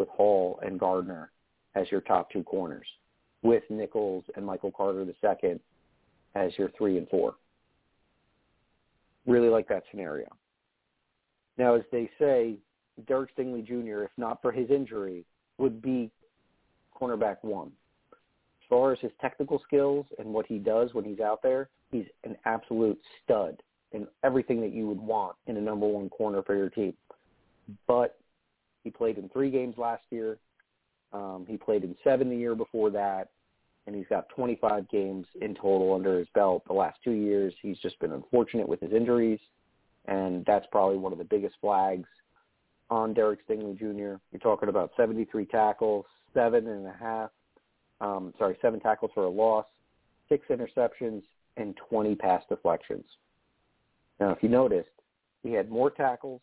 with 0.00 0.08
Hall 0.08 0.58
and 0.64 0.80
Gardner 0.80 1.30
as 1.76 1.88
your 1.92 2.00
top 2.00 2.32
two 2.32 2.42
corners, 2.42 2.86
with 3.42 3.62
Echols 3.70 4.24
and 4.34 4.44
Michael 4.44 4.72
Carter 4.72 5.04
II 5.04 5.60
as 6.34 6.50
your 6.58 6.70
three 6.76 6.98
and 6.98 7.08
four. 7.08 7.34
Really 9.26 9.48
like 9.48 9.68
that 9.68 9.84
scenario. 9.90 10.26
Now, 11.58 11.74
as 11.74 11.82
they 11.92 12.10
say, 12.18 12.56
Derek 13.06 13.36
Stingley 13.36 13.64
Jr., 13.64 14.02
if 14.02 14.10
not 14.16 14.40
for 14.42 14.50
his 14.50 14.70
injury, 14.70 15.24
would 15.58 15.80
be 15.82 16.10
cornerback 16.98 17.36
one. 17.42 17.70
As 18.12 18.68
far 18.68 18.92
as 18.92 18.98
his 19.00 19.12
technical 19.20 19.60
skills 19.66 20.06
and 20.18 20.28
what 20.28 20.46
he 20.46 20.58
does 20.58 20.94
when 20.94 21.04
he's 21.04 21.20
out 21.20 21.42
there, 21.42 21.68
he's 21.90 22.06
an 22.24 22.36
absolute 22.46 22.98
stud 23.22 23.62
in 23.92 24.06
everything 24.24 24.60
that 24.60 24.72
you 24.72 24.86
would 24.86 25.00
want 25.00 25.36
in 25.46 25.56
a 25.56 25.60
number 25.60 25.86
one 25.86 26.08
corner 26.08 26.42
for 26.42 26.56
your 26.56 26.70
team. 26.70 26.94
But 27.86 28.16
he 28.84 28.90
played 28.90 29.18
in 29.18 29.28
three 29.28 29.50
games 29.50 29.76
last 29.78 30.02
year, 30.10 30.38
Um, 31.12 31.44
he 31.48 31.56
played 31.56 31.82
in 31.82 31.96
seven 32.04 32.28
the 32.30 32.36
year 32.36 32.54
before 32.54 32.88
that, 32.90 33.30
and 33.86 33.96
he's 33.96 34.06
got 34.06 34.28
25 34.28 34.88
games 34.88 35.26
in 35.40 35.56
total 35.56 35.92
under 35.92 36.16
his 36.18 36.28
belt 36.34 36.62
the 36.66 36.72
last 36.72 36.98
two 37.02 37.10
years. 37.12 37.52
He's 37.60 37.78
just 37.78 37.98
been 37.98 38.12
unfortunate 38.12 38.68
with 38.68 38.80
his 38.80 38.92
injuries, 38.92 39.40
and 40.04 40.44
that's 40.44 40.66
probably 40.70 40.98
one 40.98 41.12
of 41.12 41.18
the 41.18 41.24
biggest 41.24 41.56
flags 41.60 42.08
on 42.90 43.12
Derek 43.12 43.44
Stingley 43.46 43.76
Jr. 43.76 44.20
You're 44.30 44.40
talking 44.40 44.68
about 44.68 44.92
73 44.96 45.46
tackles, 45.46 46.06
seven 46.32 46.68
and 46.68 46.86
a 46.86 46.92
half, 46.92 47.30
um, 48.00 48.32
sorry, 48.38 48.56
seven 48.62 48.78
tackles 48.78 49.10
for 49.12 49.24
a 49.24 49.28
loss, 49.28 49.66
six 50.28 50.46
interceptions, 50.48 51.22
and 51.56 51.76
20 51.88 52.14
pass 52.14 52.42
deflections. 52.48 53.04
Now, 54.20 54.30
if 54.30 54.42
you 54.42 54.48
noticed, 54.48 54.90
he 55.42 55.52
had 55.52 55.70
more 55.70 55.90
tackles, 55.90 56.40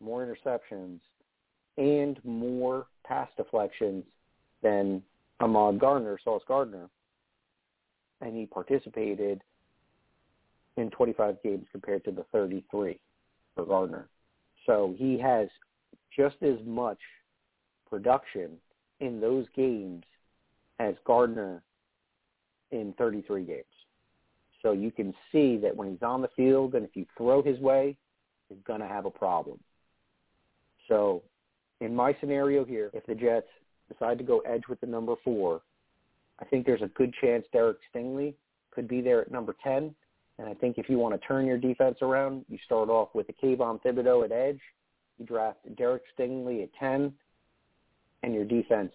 more 0.00 0.24
interceptions, 0.24 1.00
and 1.76 2.18
more 2.24 2.86
pass 3.06 3.28
deflections 3.36 4.04
than 4.62 5.02
Ahmad 5.40 5.78
Gardner, 5.78 6.18
Sauce 6.22 6.42
Gardner, 6.46 6.88
and 8.20 8.36
he 8.36 8.46
participated 8.46 9.42
in 10.76 10.90
25 10.90 11.36
games 11.42 11.66
compared 11.72 12.04
to 12.04 12.10
the 12.10 12.24
33 12.32 12.98
for 13.54 13.64
Gardner. 13.64 14.08
So 14.66 14.94
he 14.96 15.18
has 15.18 15.48
just 16.16 16.36
as 16.42 16.56
much 16.64 16.98
production 17.88 18.52
in 19.00 19.20
those 19.20 19.46
games 19.54 20.04
as 20.78 20.94
Gardner 21.04 21.62
in 22.70 22.94
33 22.98 23.44
games. 23.44 23.64
So 24.62 24.72
you 24.72 24.90
can 24.90 25.14
see 25.30 25.58
that 25.58 25.76
when 25.76 25.90
he's 25.90 26.02
on 26.02 26.22
the 26.22 26.30
field 26.34 26.74
and 26.74 26.84
if 26.84 26.96
you 26.96 27.04
throw 27.16 27.42
his 27.42 27.58
way, 27.60 27.96
he's 28.48 28.58
going 28.66 28.80
to 28.80 28.88
have 28.88 29.04
a 29.04 29.10
problem. 29.10 29.58
So 30.88 31.22
in 31.80 31.94
my 31.94 32.16
scenario 32.20 32.64
here, 32.64 32.90
if 32.94 33.04
the 33.06 33.14
Jets 33.14 33.48
decide 33.92 34.18
to 34.18 34.24
go 34.24 34.40
edge 34.40 34.62
with 34.68 34.80
the 34.80 34.86
number 34.86 35.14
four, 35.24 35.62
I 36.40 36.44
think 36.44 36.66
there's 36.66 36.82
a 36.82 36.88
good 36.88 37.14
chance 37.20 37.44
Derek 37.52 37.78
Stingley 37.94 38.34
could 38.70 38.88
be 38.88 39.00
there 39.00 39.20
at 39.20 39.30
number 39.30 39.54
10. 39.62 39.94
And 40.38 40.48
I 40.48 40.54
think 40.54 40.78
if 40.78 40.88
you 40.88 40.98
want 40.98 41.20
to 41.20 41.26
turn 41.26 41.46
your 41.46 41.58
defense 41.58 41.98
around, 42.02 42.44
you 42.48 42.58
start 42.64 42.88
off 42.88 43.10
with 43.14 43.28
a 43.28 43.32
Kayvon 43.32 43.80
Thibodeaux 43.82 44.24
at 44.24 44.32
edge. 44.32 44.60
You 45.18 45.26
draft 45.26 45.58
Derek 45.76 46.02
Stingley 46.18 46.64
at 46.64 46.70
10, 46.74 47.12
and 48.24 48.34
your 48.34 48.44
defense 48.44 48.92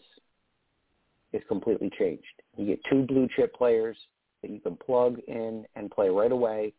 is 1.31 1.41
completely 1.47 1.89
changed. 1.97 2.25
You 2.57 2.65
get 2.65 2.81
two 2.89 3.03
blue 3.03 3.29
chip 3.35 3.55
players 3.55 3.95
that 4.41 4.51
you 4.51 4.59
can 4.59 4.75
plug 4.75 5.19
in 5.27 5.65
and 5.75 5.89
play 5.91 6.09
right 6.09 6.31
away. 6.31 6.73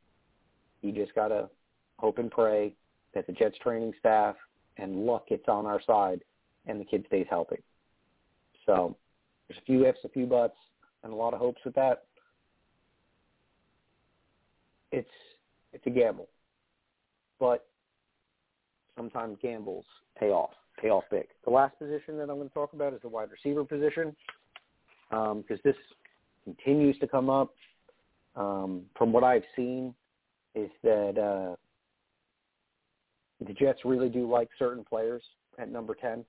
You 0.82 0.92
just 0.92 1.14
got 1.14 1.28
to 1.28 1.48
hope 1.98 2.18
and 2.18 2.30
pray 2.30 2.74
that 3.14 3.26
the 3.26 3.32
Jets 3.32 3.56
training 3.62 3.92
staff 3.98 4.36
and 4.76 5.04
luck 5.06 5.26
it's 5.28 5.48
on 5.48 5.66
our 5.66 5.80
side 5.86 6.22
and 6.66 6.80
the 6.80 6.84
kid 6.84 7.04
stays 7.06 7.26
healthy. 7.28 7.58
So 8.66 8.96
there's 9.48 9.58
a 9.58 9.64
few 9.64 9.86
ifs, 9.86 9.98
a 10.04 10.08
few 10.08 10.26
buts, 10.26 10.56
and 11.02 11.12
a 11.12 11.16
lot 11.16 11.34
of 11.34 11.40
hopes 11.40 11.60
with 11.64 11.74
that. 11.74 12.04
It's 14.92 15.08
it's 15.72 15.86
a 15.86 15.90
gamble, 15.90 16.28
but 17.38 17.66
sometimes 18.96 19.38
gambles 19.40 19.84
pay 20.18 20.30
off, 20.30 20.50
pay 20.80 20.88
off 20.88 21.04
big. 21.10 21.26
The 21.44 21.50
last 21.50 21.78
position 21.78 22.16
that 22.18 22.22
I'm 22.28 22.36
going 22.36 22.48
to 22.48 22.54
talk 22.54 22.72
about 22.72 22.92
is 22.92 23.00
the 23.02 23.08
wide 23.08 23.28
receiver 23.30 23.64
position 23.64 24.14
because 25.10 25.32
um, 25.32 25.60
this 25.64 25.76
continues 26.44 26.98
to 26.98 27.06
come 27.06 27.30
up. 27.30 27.54
Um, 28.36 28.82
from 28.96 29.12
what 29.12 29.24
I've 29.24 29.44
seen, 29.56 29.94
is 30.54 30.70
that 30.82 31.18
uh, 31.18 31.56
the 33.46 33.52
Jets 33.54 33.80
really 33.84 34.08
do 34.08 34.30
like 34.30 34.48
certain 34.58 34.84
players 34.84 35.22
at 35.58 35.70
number 35.70 35.94
ten 35.94 36.24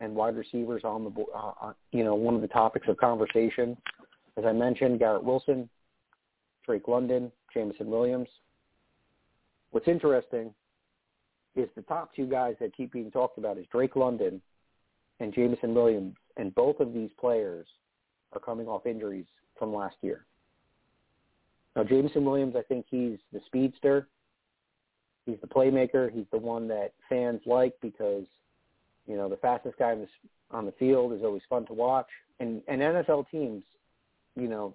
and 0.00 0.14
wide 0.14 0.36
receivers 0.36 0.82
on 0.84 1.04
the 1.04 1.24
uh, 1.34 1.52
uh, 1.60 1.72
you 1.92 2.04
know 2.04 2.14
one 2.14 2.34
of 2.34 2.40
the 2.40 2.48
topics 2.48 2.88
of 2.88 2.96
conversation. 2.96 3.76
As 4.36 4.44
I 4.44 4.52
mentioned, 4.52 4.98
Garrett 4.98 5.24
Wilson, 5.24 5.68
Drake 6.64 6.88
London, 6.88 7.30
Jameson 7.52 7.90
Williams. 7.90 8.28
What's 9.72 9.88
interesting 9.88 10.54
is 11.56 11.68
the 11.76 11.82
top 11.82 12.14
two 12.14 12.26
guys 12.26 12.54
that 12.60 12.76
keep 12.76 12.92
being 12.92 13.10
talked 13.10 13.38
about 13.38 13.58
is 13.58 13.66
Drake 13.70 13.96
London 13.96 14.40
and 15.18 15.34
Jameson 15.34 15.74
Williams, 15.74 16.14
and 16.36 16.54
both 16.54 16.80
of 16.80 16.94
these 16.94 17.10
players 17.18 17.66
are 18.32 18.40
coming 18.40 18.66
off 18.66 18.86
injuries 18.86 19.26
from 19.58 19.74
last 19.74 19.96
year. 20.00 20.24
Now, 21.76 21.84
Jameson 21.84 22.24
Williams, 22.24 22.54
I 22.56 22.62
think 22.62 22.86
he's 22.88 23.18
the 23.32 23.40
speedster. 23.46 24.08
He's 25.26 25.38
the 25.40 25.46
playmaker. 25.46 26.10
He's 26.10 26.26
the 26.32 26.38
one 26.38 26.66
that 26.68 26.92
fans 27.08 27.40
like 27.46 27.74
because 27.80 28.24
you 29.10 29.16
know, 29.16 29.28
the 29.28 29.36
fastest 29.36 29.76
guy 29.76 29.96
on 30.52 30.66
the, 30.66 30.72
field 30.72 31.12
is 31.12 31.22
always 31.24 31.42
fun 31.48 31.66
to 31.66 31.72
watch. 31.72 32.06
And, 32.38 32.62
and 32.68 32.80
NFL 32.80 33.28
teams, 33.30 33.64
you 34.36 34.46
know, 34.46 34.74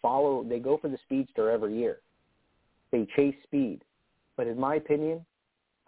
follow, 0.00 0.44
they 0.44 0.60
go 0.60 0.78
for 0.78 0.88
the 0.88 0.98
speedster 1.04 1.50
every 1.50 1.76
year. 1.76 1.98
They 2.92 3.06
chase 3.16 3.34
speed. 3.42 3.82
But 4.36 4.46
in 4.46 4.58
my 4.58 4.76
opinion, 4.76 5.26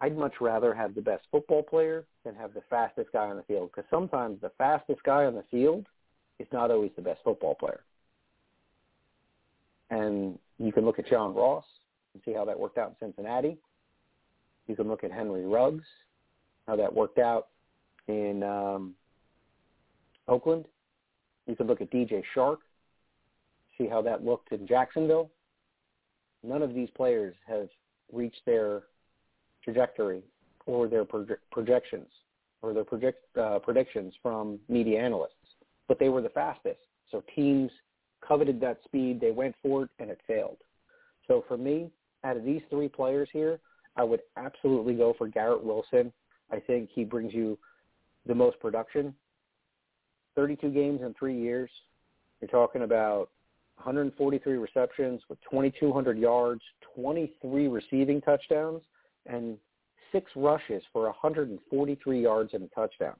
I'd 0.01 0.17
much 0.17 0.33
rather 0.41 0.73
have 0.73 0.93
the 0.93 1.01
best 1.01 1.23
football 1.31 1.63
player 1.63 2.05
than 2.25 2.35
have 2.35 2.53
the 2.53 2.63
fastest 2.69 3.13
guy 3.13 3.29
on 3.29 3.37
the 3.37 3.43
field 3.43 3.71
because 3.73 3.89
sometimes 3.89 4.41
the 4.41 4.51
fastest 4.57 5.01
guy 5.03 5.23
on 5.23 5.35
the 5.35 5.43
field 5.49 5.85
is 6.39 6.47
not 6.51 6.69
always 6.69 6.91
the 6.97 7.01
best 7.01 7.21
football 7.23 7.55
player. 7.55 7.81
And 9.89 10.37
you 10.57 10.73
can 10.73 10.83
look 10.83 10.99
at 10.99 11.07
John 11.07 11.33
Ross 11.33 11.65
and 12.13 12.23
see 12.25 12.33
how 12.33 12.45
that 12.45 12.59
worked 12.59 12.77
out 12.77 12.89
in 12.89 13.07
Cincinnati. 13.07 13.57
You 14.67 14.75
can 14.75 14.87
look 14.87 15.03
at 15.03 15.11
Henry 15.11 15.45
Ruggs 15.45 15.85
how 16.69 16.75
that 16.75 16.93
worked 16.93 17.17
out 17.17 17.47
in 18.07 18.43
um, 18.43 18.93
Oakland. 20.27 20.65
You 21.47 21.55
could 21.55 21.65
look 21.65 21.81
at 21.81 21.91
DJ 21.91 22.21
Chark, 22.35 22.57
see 23.75 23.87
how 23.87 24.03
that 24.03 24.23
looked 24.23 24.51
in 24.51 24.67
Jacksonville. 24.67 25.31
None 26.43 26.61
of 26.61 26.75
these 26.75 26.89
players 26.95 27.33
have 27.47 27.69
reached 28.13 28.41
their 28.45 28.83
trajectory 29.63 30.21
or 30.67 30.87
their 30.87 31.03
proje- 31.03 31.37
projections 31.51 32.07
or 32.61 32.71
their 32.71 32.83
project, 32.83 33.23
uh, 33.35 33.57
predictions 33.57 34.13
from 34.21 34.59
media 34.69 34.99
analysts, 34.99 35.33
but 35.87 35.97
they 35.97 36.09
were 36.09 36.21
the 36.21 36.29
fastest. 36.29 36.79
So 37.09 37.23
teams 37.35 37.71
coveted 38.25 38.61
that 38.61 38.77
speed. 38.85 39.19
They 39.19 39.31
went 39.31 39.55
for 39.63 39.83
it, 39.85 39.89
and 39.97 40.11
it 40.11 40.19
failed. 40.27 40.57
So 41.27 41.43
for 41.47 41.57
me, 41.57 41.89
out 42.23 42.37
of 42.37 42.43
these 42.43 42.61
three 42.69 42.87
players 42.87 43.29
here, 43.31 43.59
I 43.95 44.03
would 44.03 44.21
absolutely 44.37 44.95
go 44.95 45.13
for 45.17 45.27
Garrett 45.27 45.63
Wilson 45.63 46.11
I 46.51 46.59
think 46.59 46.89
he 46.93 47.03
brings 47.03 47.33
you 47.33 47.57
the 48.25 48.35
most 48.35 48.59
production. 48.59 49.13
32 50.35 50.69
games 50.69 51.01
in 51.01 51.13
three 51.17 51.39
years. 51.39 51.69
You're 52.41 52.49
talking 52.49 52.83
about 52.83 53.29
143 53.75 54.57
receptions 54.57 55.21
with 55.29 55.39
2,200 55.49 56.17
yards, 56.17 56.61
23 56.95 57.67
receiving 57.67 58.21
touchdowns, 58.21 58.81
and 59.25 59.57
six 60.11 60.31
rushes 60.35 60.81
for 60.91 61.03
143 61.03 62.21
yards 62.21 62.53
and 62.53 62.63
a 62.63 62.67
touchdown. 62.67 63.15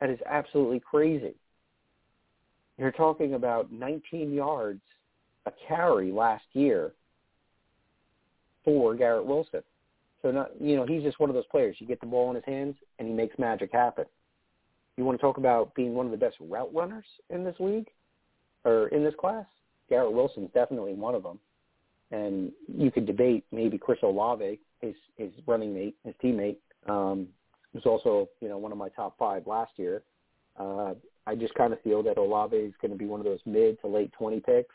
That 0.00 0.10
is 0.10 0.18
absolutely 0.26 0.80
crazy. 0.80 1.34
You're 2.76 2.92
talking 2.92 3.34
about 3.34 3.72
19 3.72 4.32
yards 4.32 4.82
a 5.46 5.52
carry 5.66 6.10
last 6.10 6.44
year 6.52 6.92
for 8.66 8.94
Garrett 8.94 9.24
Wilson. 9.24 9.62
So 10.20 10.30
not 10.30 10.50
you 10.60 10.76
know 10.76 10.84
he's 10.84 11.02
just 11.02 11.20
one 11.20 11.30
of 11.30 11.34
those 11.34 11.46
players. 11.46 11.76
You 11.78 11.86
get 11.86 12.00
the 12.00 12.06
ball 12.06 12.28
in 12.30 12.34
his 12.34 12.44
hands 12.44 12.74
and 12.98 13.08
he 13.08 13.14
makes 13.14 13.38
magic 13.38 13.70
happen. 13.72 14.04
You 14.96 15.04
want 15.04 15.18
to 15.18 15.22
talk 15.22 15.38
about 15.38 15.74
being 15.74 15.94
one 15.94 16.04
of 16.04 16.12
the 16.12 16.18
best 16.18 16.36
route 16.40 16.74
runners 16.74 17.04
in 17.30 17.44
this 17.44 17.56
league 17.60 17.88
or 18.64 18.88
in 18.88 19.04
this 19.04 19.14
class? 19.18 19.46
Garrett 19.88 20.12
Wilson's 20.12 20.50
definitely 20.52 20.94
one 20.94 21.14
of 21.14 21.22
them. 21.22 21.38
And 22.10 22.52
you 22.66 22.90
could 22.90 23.06
debate 23.06 23.44
maybe 23.52 23.78
Chris 23.78 23.98
Olave, 24.02 24.58
his 24.80 24.94
his 25.16 25.30
running 25.46 25.72
mate, 25.72 25.96
his 26.04 26.14
teammate, 26.22 26.56
um, 26.88 27.28
who's 27.72 27.86
also 27.86 28.28
you 28.40 28.48
know 28.48 28.58
one 28.58 28.72
of 28.72 28.78
my 28.78 28.88
top 28.90 29.16
five 29.18 29.46
last 29.46 29.72
year. 29.76 30.02
Uh, 30.58 30.94
I 31.26 31.34
just 31.34 31.54
kind 31.54 31.72
of 31.72 31.80
feel 31.82 32.02
that 32.04 32.18
Olave 32.18 32.56
is 32.56 32.72
going 32.80 32.92
to 32.92 32.98
be 32.98 33.06
one 33.06 33.20
of 33.20 33.26
those 33.26 33.40
mid 33.44 33.80
to 33.80 33.88
late 33.88 34.12
20 34.12 34.40
picks. 34.40 34.74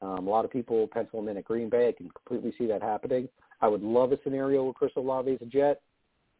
Um, 0.00 0.26
a 0.26 0.30
lot 0.30 0.44
of 0.44 0.50
people 0.50 0.86
pencil 0.88 1.18
him 1.18 1.28
in 1.28 1.36
at 1.36 1.44
Green 1.44 1.68
Bay. 1.68 1.88
I 1.88 1.92
can 1.92 2.10
completely 2.10 2.54
see 2.56 2.66
that 2.66 2.82
happening. 2.82 3.28
I 3.60 3.68
would 3.68 3.82
love 3.82 4.12
a 4.12 4.18
scenario 4.22 4.64
where 4.64 4.72
Chris 4.72 4.92
Olave 4.96 5.30
is 5.30 5.42
a 5.42 5.46
Jet. 5.46 5.80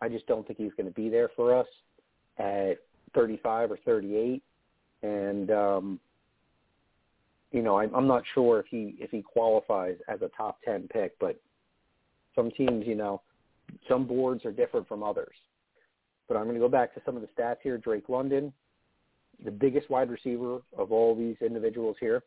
I 0.01 0.09
just 0.09 0.27
don't 0.27 0.47
think 0.47 0.59
he's 0.59 0.73
going 0.77 0.87
to 0.87 0.95
be 0.95 1.09
there 1.09 1.31
for 1.35 1.57
us 1.57 1.67
at 2.39 2.75
35 3.15 3.73
or 3.73 3.79
38. 3.85 4.43
And 5.03 5.51
um, 5.51 6.01
you 7.53 7.63
know, 7.63 7.79
I'm, 7.79 7.95
I'm 7.95 8.07
not 8.07 8.23
sure 8.35 8.61
if 8.61 8.67
he 8.67 8.95
if 8.99 9.11
he 9.11 9.23
qualifies 9.23 9.97
as 10.09 10.23
a 10.23 10.31
top 10.37 10.59
10 10.65 10.89
pick, 10.93 11.19
but 11.19 11.41
some 12.35 12.51
teams, 12.51 12.87
you 12.87 12.95
know, 12.95 13.23
some 13.89 14.07
boards 14.07 14.45
are 14.45 14.53
different 14.53 14.87
from 14.87 15.03
others. 15.03 15.35
But 16.29 16.37
I'm 16.37 16.45
going 16.45 16.55
to 16.57 16.61
go 16.61 16.69
back 16.69 16.95
to 16.95 17.01
some 17.07 17.17
of 17.17 17.23
the 17.23 17.29
stats 17.29 17.57
here. 17.63 17.79
Drake 17.79 18.09
London, 18.09 18.53
the 19.45 19.51
biggest 19.51 19.89
wide 19.89 20.11
receiver 20.11 20.61
of 20.77 20.93
all 20.93 21.17
these 21.17 21.37
individuals 21.41 21.97
here, 21.99 22.23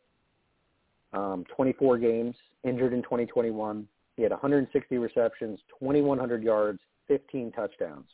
um, 1.12 1.44
24 1.54 1.98
games, 1.98 2.34
injured 2.64 2.92
in 2.92 3.02
2021, 3.02 3.86
he 4.16 4.22
had 4.22 4.32
160 4.32 4.98
receptions, 4.98 5.58
2,100 5.78 6.42
yards, 6.42 6.80
15 7.08 7.52
touchdowns. 7.52 8.06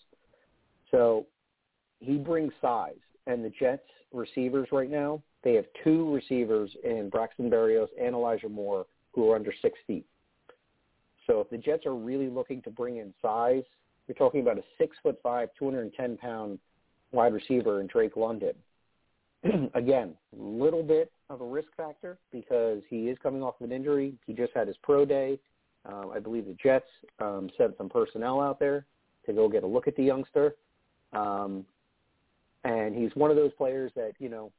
So 0.90 1.26
he 2.00 2.16
brings 2.16 2.52
size. 2.60 2.94
And 3.26 3.44
the 3.44 3.50
Jets 3.50 3.82
receivers 4.12 4.68
right 4.72 4.90
now, 4.90 5.22
they 5.44 5.54
have 5.54 5.66
two 5.84 6.12
receivers 6.14 6.70
in 6.82 7.10
Braxton 7.10 7.50
Berrios 7.50 7.88
and 8.00 8.14
Elijah 8.14 8.48
Moore 8.48 8.86
who 9.12 9.30
are 9.30 9.36
under 9.36 9.52
six 9.60 9.78
feet. 9.86 10.06
So 11.26 11.40
if 11.40 11.50
the 11.50 11.58
Jets 11.58 11.84
are 11.84 11.94
really 11.94 12.28
looking 12.28 12.62
to 12.62 12.70
bring 12.70 12.96
in 12.96 13.12
size, 13.20 13.64
you're 14.06 14.14
talking 14.14 14.40
about 14.40 14.58
a 14.58 14.62
six 14.78 14.96
foot 15.02 15.18
five, 15.22 15.50
210 15.58 16.16
pound 16.16 16.58
wide 17.12 17.34
receiver 17.34 17.80
in 17.80 17.86
Drake 17.86 18.16
London. 18.16 18.54
Again, 19.74 20.14
little 20.36 20.82
bit 20.82 21.12
of 21.30 21.40
a 21.40 21.44
risk 21.44 21.68
factor 21.76 22.18
because 22.32 22.80
he 22.88 23.08
is 23.08 23.18
coming 23.22 23.42
off 23.42 23.60
of 23.60 23.70
an 23.70 23.72
injury. 23.74 24.14
He 24.26 24.32
just 24.32 24.52
had 24.54 24.66
his 24.66 24.76
pro 24.82 25.04
day. 25.04 25.38
Um, 25.86 26.10
I 26.14 26.18
believe 26.18 26.46
the 26.46 26.56
Jets 26.62 26.88
um, 27.20 27.50
sent 27.56 27.76
some 27.76 27.88
personnel 27.88 28.40
out 28.40 28.58
there 28.58 28.86
to 29.26 29.32
go 29.32 29.48
get 29.48 29.62
a 29.62 29.66
look 29.66 29.88
at 29.88 29.96
the 29.96 30.02
youngster. 30.02 30.56
Um, 31.12 31.64
and 32.64 32.94
he's 32.94 33.10
one 33.14 33.30
of 33.30 33.36
those 33.36 33.52
players 33.56 33.92
that, 33.94 34.12
you 34.18 34.28
know, 34.28 34.52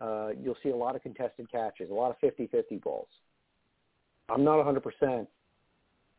uh, 0.00 0.30
you'll 0.40 0.56
see 0.62 0.70
a 0.70 0.76
lot 0.76 0.96
of 0.96 1.02
contested 1.02 1.50
catches, 1.50 1.90
a 1.90 1.94
lot 1.94 2.10
of 2.10 2.18
50-50 2.20 2.82
balls. 2.82 3.08
I'm 4.28 4.42
not 4.42 4.64
100% 4.64 5.26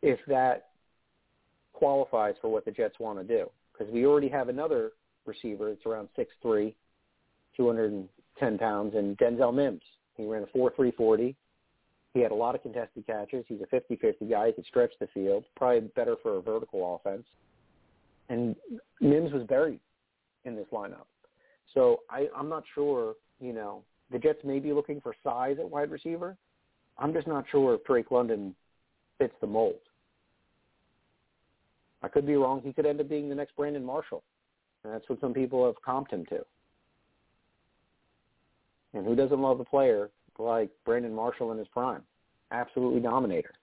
if 0.01 0.19
that 0.27 0.69
qualifies 1.73 2.35
for 2.41 2.49
what 2.49 2.63
the 2.63 2.71
Jets 2.71 2.99
want 2.99 3.19
to 3.19 3.25
do 3.25 3.49
because 3.73 3.91
we 3.91 4.05
already 4.05 4.29
have 4.29 4.47
another 4.47 4.91
receiver 5.25 5.69
that's 5.69 5.85
around 5.85 6.07
6'3", 6.17 6.73
210 8.39 8.57
pounds, 8.57 8.95
and 8.95 9.17
Denzel 9.17 9.53
Mims. 9.53 9.81
He 10.15 10.25
ran 10.25 10.43
a 10.43 10.57
4.340. 10.57 11.35
He 12.13 12.19
had 12.21 12.31
a 12.31 12.35
lot 12.35 12.55
of 12.55 12.61
contested 12.61 13.05
catches. 13.05 13.45
He's 13.47 13.59
a 13.61 13.75
50-50 13.75 14.29
guy. 14.29 14.47
He 14.47 14.53
could 14.53 14.65
stretch 14.65 14.91
the 14.99 15.07
field. 15.07 15.43
Probably 15.55 15.81
better 15.95 16.15
for 16.23 16.37
a 16.37 16.41
vertical 16.41 16.95
offense. 16.95 17.25
And 18.29 18.55
Mims 19.01 19.33
was 19.33 19.43
buried 19.43 19.79
in 20.45 20.55
this 20.55 20.67
lineup. 20.71 21.05
So 21.73 22.01
I, 22.09 22.27
I'm 22.35 22.47
not 22.47 22.63
sure, 22.73 23.15
you 23.41 23.51
know, 23.51 23.83
the 24.11 24.19
Jets 24.19 24.39
may 24.45 24.59
be 24.59 24.71
looking 24.71 25.01
for 25.01 25.13
size 25.23 25.57
at 25.59 25.69
wide 25.69 25.91
receiver. 25.91 26.37
I'm 26.97 27.13
just 27.13 27.27
not 27.27 27.45
sure 27.51 27.75
if 27.75 27.83
Drake 27.83 28.11
London 28.11 28.55
fits 29.17 29.33
the 29.41 29.47
mold. 29.47 29.75
I 32.01 32.07
could 32.07 32.25
be 32.25 32.35
wrong. 32.35 32.61
He 32.63 32.71
could 32.71 32.85
end 32.85 33.01
up 33.01 33.09
being 33.09 33.29
the 33.29 33.35
next 33.35 33.55
Brandon 33.55 33.83
Marshall. 33.83 34.23
And 34.83 34.93
that's 34.93 35.09
what 35.09 35.19
some 35.19 35.33
people 35.33 35.65
have 35.65 35.75
comped 35.85 36.11
him 36.11 36.25
to. 36.27 36.45
And 38.95 39.05
who 39.05 39.15
doesn't 39.15 39.41
love 39.41 39.59
a 39.59 39.65
player 39.65 40.09
like 40.39 40.69
Brandon 40.85 41.13
Marshall 41.13 41.51
in 41.51 41.57
his 41.57 41.67
prime? 41.67 42.01
Absolutely 42.51 43.01
dominator. 43.01 43.53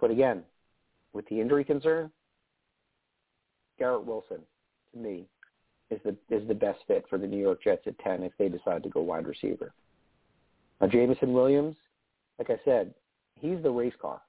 But 0.00 0.10
again, 0.10 0.42
with 1.12 1.26
the 1.28 1.40
injury 1.40 1.64
concern, 1.64 2.10
Garrett 3.78 4.04
Wilson, 4.04 4.40
to 4.92 4.98
me, 4.98 5.26
is 5.90 6.00
the 6.04 6.16
is 6.34 6.46
the 6.46 6.54
best 6.54 6.80
fit 6.86 7.04
for 7.08 7.18
the 7.18 7.26
New 7.26 7.40
York 7.40 7.62
Jets 7.62 7.86
at 7.86 7.98
ten 8.00 8.22
if 8.22 8.32
they 8.38 8.48
decide 8.48 8.82
to 8.82 8.88
go 8.88 9.00
wide 9.00 9.26
receiver. 9.26 9.72
Now 10.80 10.88
Jameson 10.88 11.32
Williams, 11.32 11.76
like 12.38 12.50
I 12.50 12.58
said, 12.64 12.94
he's 13.34 13.62
the 13.62 13.70
race 13.70 13.94
car. 14.00 14.20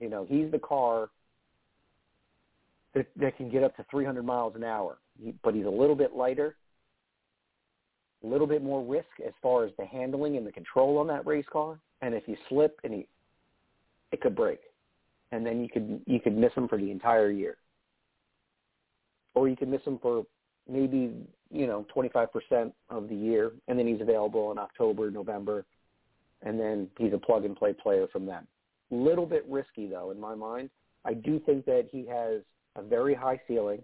You 0.00 0.08
know, 0.08 0.26
he's 0.28 0.50
the 0.50 0.58
car 0.58 1.10
that, 2.94 3.06
that 3.16 3.36
can 3.36 3.50
get 3.50 3.62
up 3.62 3.76
to 3.76 3.84
300 3.90 4.24
miles 4.24 4.54
an 4.56 4.64
hour, 4.64 4.98
he, 5.22 5.32
but 5.42 5.54
he's 5.54 5.66
a 5.66 5.70
little 5.70 5.94
bit 5.94 6.14
lighter, 6.14 6.56
a 8.22 8.26
little 8.26 8.46
bit 8.46 8.62
more 8.62 8.82
risk 8.84 9.08
as 9.26 9.32
far 9.42 9.64
as 9.64 9.72
the 9.78 9.86
handling 9.86 10.36
and 10.36 10.46
the 10.46 10.52
control 10.52 10.98
on 10.98 11.06
that 11.08 11.26
race 11.26 11.46
car. 11.50 11.78
And 12.00 12.14
if 12.14 12.24
you 12.26 12.36
slip 12.48 12.78
and 12.84 12.92
he, 12.92 13.06
it 14.10 14.20
could 14.20 14.36
break, 14.36 14.60
and 15.30 15.44
then 15.44 15.60
you 15.62 15.68
could 15.68 16.00
you 16.06 16.20
could 16.20 16.36
miss 16.36 16.52
him 16.54 16.68
for 16.68 16.78
the 16.78 16.90
entire 16.90 17.30
year, 17.30 17.56
or 19.34 19.48
you 19.48 19.56
could 19.56 19.68
miss 19.68 19.82
him 19.82 19.98
for 20.00 20.26
maybe 20.68 21.12
you 21.50 21.66
know 21.66 21.86
25% 21.94 22.72
of 22.90 23.08
the 23.08 23.14
year, 23.14 23.52
and 23.68 23.78
then 23.78 23.86
he's 23.86 24.00
available 24.00 24.52
in 24.52 24.58
October, 24.58 25.10
November, 25.10 25.64
and 26.42 26.58
then 26.58 26.88
he's 26.98 27.12
a 27.12 27.18
plug 27.18 27.44
and 27.44 27.56
play 27.56 27.72
player 27.72 28.06
from 28.12 28.26
then. 28.26 28.46
Little 28.90 29.26
bit 29.26 29.44
risky 29.48 29.86
though 29.86 30.10
in 30.10 30.20
my 30.20 30.34
mind. 30.34 30.70
I 31.04 31.14
do 31.14 31.40
think 31.40 31.64
that 31.66 31.88
he 31.90 32.06
has 32.06 32.42
a 32.76 32.82
very 32.82 33.14
high 33.14 33.40
ceiling. 33.48 33.82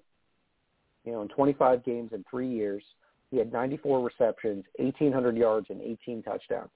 You 1.04 1.12
know, 1.12 1.22
in 1.22 1.28
25 1.28 1.84
games 1.84 2.10
in 2.12 2.24
three 2.28 2.48
years, 2.48 2.82
he 3.30 3.38
had 3.38 3.52
94 3.52 4.00
receptions, 4.00 4.64
1,800 4.76 5.36
yards, 5.36 5.66
and 5.70 5.82
18 5.82 6.22
touchdowns. 6.22 6.70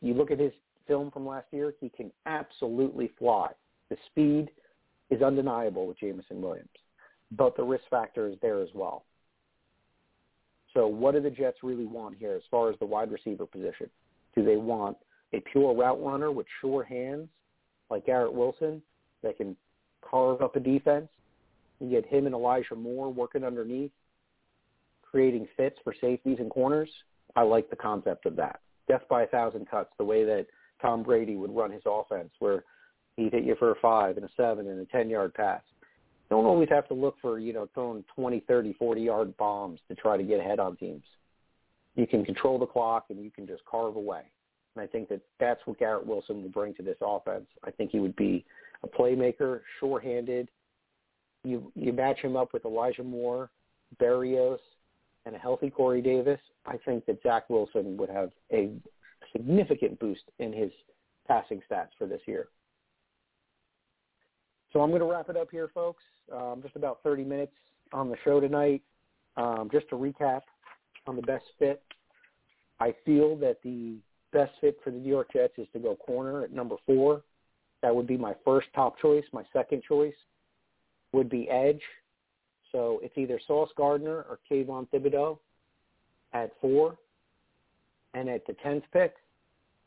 You 0.00 0.14
look 0.14 0.30
at 0.30 0.38
his 0.38 0.52
film 0.86 1.10
from 1.10 1.26
last 1.26 1.46
year, 1.50 1.74
he 1.80 1.88
can 1.88 2.12
absolutely 2.26 3.12
fly. 3.18 3.50
The 3.90 3.96
speed 4.06 4.50
is 5.10 5.22
undeniable 5.22 5.86
with 5.86 5.98
Jameson 5.98 6.40
Williams, 6.40 6.68
but 7.32 7.56
the 7.56 7.64
risk 7.64 7.84
factor 7.90 8.28
is 8.28 8.36
there 8.40 8.60
as 8.60 8.68
well. 8.74 9.04
So 10.72 10.86
what 10.86 11.14
do 11.14 11.20
the 11.20 11.30
Jets 11.30 11.58
really 11.62 11.86
want 11.86 12.16
here 12.16 12.34
as 12.34 12.42
far 12.50 12.70
as 12.70 12.78
the 12.78 12.86
wide 12.86 13.10
receiver 13.10 13.46
position? 13.46 13.88
Do 14.34 14.44
they 14.44 14.56
want 14.56 14.96
a 15.32 15.40
pure 15.40 15.74
route 15.74 16.02
runner 16.02 16.32
with 16.32 16.46
sure 16.60 16.82
hands 16.82 17.28
like 17.90 18.06
Garrett 18.06 18.32
Wilson 18.32 18.82
that 19.22 19.36
can 19.36 19.56
carve 20.02 20.42
up 20.42 20.56
a 20.56 20.60
defense? 20.60 21.08
You 21.80 21.90
get 21.90 22.06
him 22.06 22.26
and 22.26 22.34
Elijah 22.34 22.74
Moore 22.74 23.12
working 23.12 23.44
underneath, 23.44 23.92
creating 25.14 25.46
fits 25.56 25.78
for 25.84 25.94
safeties 26.00 26.38
and 26.40 26.50
corners. 26.50 26.90
I 27.36 27.42
like 27.42 27.70
the 27.70 27.76
concept 27.76 28.26
of 28.26 28.34
that. 28.34 28.58
Death 28.88 29.02
by 29.08 29.22
a 29.22 29.26
thousand 29.28 29.70
cuts, 29.70 29.90
the 29.96 30.04
way 30.04 30.24
that 30.24 30.46
Tom 30.82 31.04
Brady 31.04 31.36
would 31.36 31.54
run 31.54 31.70
his 31.70 31.84
offense, 31.86 32.30
where 32.40 32.64
he'd 33.16 33.32
hit 33.32 33.44
you 33.44 33.54
for 33.56 33.70
a 33.70 33.76
five 33.80 34.16
and 34.16 34.26
a 34.26 34.28
seven 34.36 34.66
and 34.66 34.80
a 34.80 34.86
10-yard 34.86 35.32
pass. 35.34 35.62
Don't 36.30 36.46
always 36.46 36.68
have 36.68 36.88
to 36.88 36.94
look 36.94 37.14
for, 37.22 37.38
you 37.38 37.52
know, 37.52 37.68
throwing 37.74 38.02
20, 38.16 38.40
30, 38.40 38.74
40-yard 38.74 39.36
bombs 39.36 39.78
to 39.86 39.94
try 39.94 40.16
to 40.16 40.24
get 40.24 40.40
ahead 40.40 40.58
on 40.58 40.74
teams. 40.74 41.04
You 41.94 42.08
can 42.08 42.24
control 42.24 42.58
the 42.58 42.66
clock 42.66 43.04
and 43.10 43.22
you 43.22 43.30
can 43.30 43.46
just 43.46 43.64
carve 43.66 43.94
away. 43.94 44.22
And 44.74 44.82
I 44.82 44.88
think 44.88 45.08
that 45.10 45.20
that's 45.38 45.60
what 45.64 45.78
Garrett 45.78 46.04
Wilson 46.04 46.42
will 46.42 46.48
bring 46.48 46.74
to 46.74 46.82
this 46.82 46.98
offense. 47.00 47.46
I 47.62 47.70
think 47.70 47.92
he 47.92 48.00
would 48.00 48.16
be 48.16 48.44
a 48.82 48.88
playmaker, 48.88 49.60
sure-handed, 49.78 50.48
you 51.44 51.70
you 51.76 51.92
match 51.92 52.18
him 52.18 52.36
up 52.36 52.52
with 52.52 52.64
Elijah 52.64 53.04
Moore, 53.04 53.50
Berrios, 54.00 54.58
and 55.26 55.34
a 55.34 55.38
healthy 55.38 55.70
Corey 55.70 56.02
Davis, 56.02 56.40
I 56.66 56.76
think 56.84 57.06
that 57.06 57.22
Zach 57.22 57.48
Wilson 57.48 57.96
would 57.96 58.10
have 58.10 58.30
a 58.52 58.70
significant 59.32 59.98
boost 59.98 60.22
in 60.38 60.52
his 60.52 60.70
passing 61.26 61.60
stats 61.70 61.88
for 61.98 62.06
this 62.06 62.20
year. 62.26 62.48
So 64.72 64.80
I'm 64.80 64.90
going 64.90 65.00
to 65.00 65.06
wrap 65.10 65.28
it 65.28 65.36
up 65.36 65.50
here, 65.50 65.70
folks. 65.72 66.02
Um, 66.32 66.60
just 66.62 66.76
about 66.76 67.00
30 67.02 67.24
minutes 67.24 67.52
on 67.92 68.08
the 68.08 68.16
show 68.24 68.40
tonight. 68.40 68.82
Um, 69.36 69.68
just 69.72 69.88
to 69.90 69.96
recap 69.96 70.42
on 71.06 71.16
the 71.16 71.22
best 71.22 71.44
fit, 71.58 71.82
I 72.80 72.94
feel 73.04 73.36
that 73.36 73.58
the 73.62 73.96
best 74.32 74.52
fit 74.60 74.78
for 74.82 74.90
the 74.90 74.98
New 74.98 75.08
York 75.08 75.32
Jets 75.32 75.54
is 75.58 75.66
to 75.72 75.78
go 75.78 75.96
corner 75.96 76.42
at 76.42 76.52
number 76.52 76.76
four. 76.86 77.22
That 77.82 77.94
would 77.94 78.06
be 78.06 78.16
my 78.16 78.34
first 78.44 78.68
top 78.74 78.98
choice. 79.00 79.24
My 79.32 79.44
second 79.52 79.82
choice 79.86 80.14
would 81.12 81.28
be 81.28 81.48
edge. 81.48 81.80
So 82.74 82.98
it's 83.04 83.16
either 83.16 83.38
Sauce 83.46 83.70
Gardner 83.76 84.26
or 84.28 84.40
Kayvon 84.50 84.88
Thibodeaux 84.88 85.38
at 86.32 86.50
four. 86.60 86.98
And 88.14 88.28
at 88.28 88.44
the 88.46 88.54
10th 88.54 88.82
pick, 88.92 89.14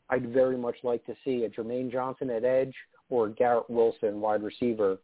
I'd 0.08 0.32
very 0.32 0.56
much 0.56 0.76
like 0.82 1.04
to 1.04 1.14
see 1.22 1.44
a 1.44 1.50
Jermaine 1.50 1.92
Johnson 1.92 2.30
at 2.30 2.44
edge 2.44 2.74
or 3.10 3.28
Garrett 3.28 3.68
Wilson 3.68 4.22
wide 4.22 4.42
receiver 4.42 4.96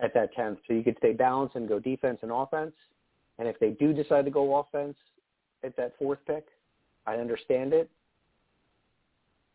at 0.00 0.12
that 0.12 0.36
10th. 0.36 0.58
So 0.68 0.74
you 0.74 0.82
could 0.82 0.98
stay 0.98 1.14
balanced 1.14 1.56
and 1.56 1.66
go 1.66 1.78
defense 1.78 2.18
and 2.20 2.30
offense. 2.30 2.74
And 3.38 3.48
if 3.48 3.58
they 3.58 3.70
do 3.70 3.94
decide 3.94 4.26
to 4.26 4.30
go 4.30 4.56
offense 4.56 4.96
at 5.62 5.74
that 5.78 5.94
fourth 5.98 6.18
pick, 6.26 6.46
I 7.06 7.16
understand 7.16 7.72
it 7.72 7.90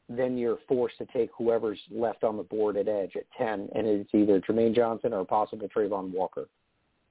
then 0.10 0.38
you're 0.39 0.58
forced 0.67 0.97
to 0.97 1.05
take 1.05 1.29
whoever's 1.38 1.79
left 1.91 2.23
on 2.23 2.36
the 2.36 2.41
board 2.41 2.75
at 2.77 2.88
edge 2.88 3.12
at 3.15 3.25
10, 3.38 3.69
and 3.75 3.86
it's 3.86 4.10
either 4.15 4.41
Jermaine 4.41 4.75
Johnson 4.75 5.13
or 5.13 5.23
possible 5.23 5.69
Travon 5.69 6.10
Walker. 6.10 6.47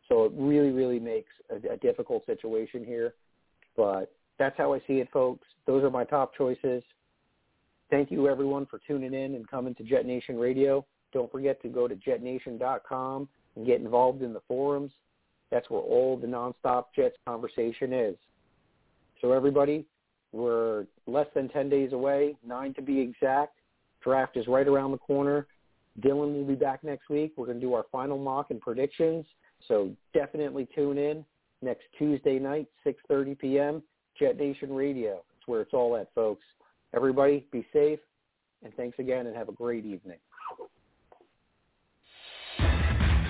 So 0.09 0.25
it 0.25 0.33
really, 0.35 0.71
really 0.71 0.99
makes 0.99 1.31
a, 1.51 1.75
a 1.75 1.77
difficult 1.77 2.25
situation 2.27 2.85
here. 2.85 3.14
But 3.77 4.12
that's 4.38 4.57
how 4.57 4.73
I 4.73 4.79
see 4.87 4.94
it, 4.94 5.09
folks. 5.12 5.47
Those 5.66 5.85
are 5.85 5.90
my 5.90 6.05
top 6.05 6.35
choices. 6.37 6.83
Thank 7.90 8.11
you, 8.11 8.29
everyone, 8.29 8.66
for 8.66 8.81
tuning 8.87 9.14
in 9.14 9.35
and 9.35 9.49
coming 9.49 9.75
to 9.77 9.83
Jet 9.83 10.07
Nation 10.07 10.38
Radio. 10.38 10.85
Don't 11.12 11.31
forget 11.31 11.61
to 11.62 11.68
go 11.68 11.88
to 11.88 11.94
jetnation.com 11.94 13.29
and 13.57 13.66
get 13.66 13.81
involved 13.81 14.23
in 14.23 14.33
the 14.33 14.42
forums. 14.47 14.92
That's 15.51 15.68
where 15.71 15.81
all 15.81 16.16
the 16.16 16.27
nonstop 16.27 16.87
Jets 16.94 17.16
conversation 17.27 17.92
is. 17.92 18.16
So 19.21 19.33
everybody, 19.33 19.87
we're 20.33 20.87
less 21.07 21.27
than 21.35 21.49
10 21.49 21.71
days 21.71 21.92
away, 21.92 22.37
nine 22.47 22.75
to 22.75 22.83
be 22.83 23.01
exact. 23.01 23.55
Draft 24.03 24.37
is 24.37 24.47
right 24.47 24.68
around 24.68 24.92
the 24.92 24.99
corner. 24.99 25.47
Dylan 26.01 26.35
will 26.35 26.44
be 26.44 26.55
back 26.55 26.85
next 26.85 27.09
week. 27.09 27.33
We're 27.37 27.47
going 27.47 27.61
to 27.61 27.66
do 27.66 27.75
our 27.75 27.87
final 27.90 28.18
mock 28.18 28.51
and 28.51 28.61
predictions. 28.61 29.25
So 29.66 29.90
definitely 30.14 30.68
tune 30.75 30.99
in 30.99 31.25
next 31.62 31.85
Tuesday 31.99 32.38
night, 32.38 32.68
6.30 32.87 33.38
p.m., 33.38 33.83
Jet 34.18 34.37
Nation 34.37 34.73
Radio. 34.73 35.23
It's 35.37 35.47
where 35.47 35.62
it's 35.62 35.75
all 35.75 35.97
at, 35.97 36.09
folks. 36.14 36.44
Everybody, 36.94 37.44
be 37.53 37.66
safe, 37.73 37.99
and 38.62 38.73
thanks 38.75 38.99
again, 38.99 39.27
and 39.27 39.37
have 39.37 39.49
a 39.49 39.53
great 39.53 39.85
evening. 39.85 40.18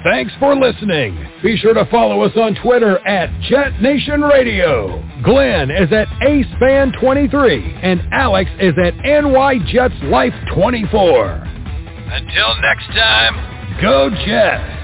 Thanks 0.04 0.32
for 0.38 0.54
listening. 0.54 1.18
Be 1.42 1.56
sure 1.56 1.74
to 1.74 1.84
follow 1.90 2.22
us 2.22 2.30
on 2.36 2.54
Twitter 2.62 3.04
at 3.06 3.28
Jet 3.42 3.82
Nation 3.82 4.22
Radio. 4.22 5.02
Glenn 5.24 5.72
is 5.72 5.92
at 5.92 6.06
AceFan23, 6.22 7.80
and 7.82 8.00
Alex 8.12 8.48
is 8.60 8.74
at 8.82 8.94
NYJetsLife24. 8.94 11.48
Until 12.10 12.56
next 12.62 12.86
time, 12.94 13.80
go 13.82 14.08
Jets! 14.24 14.77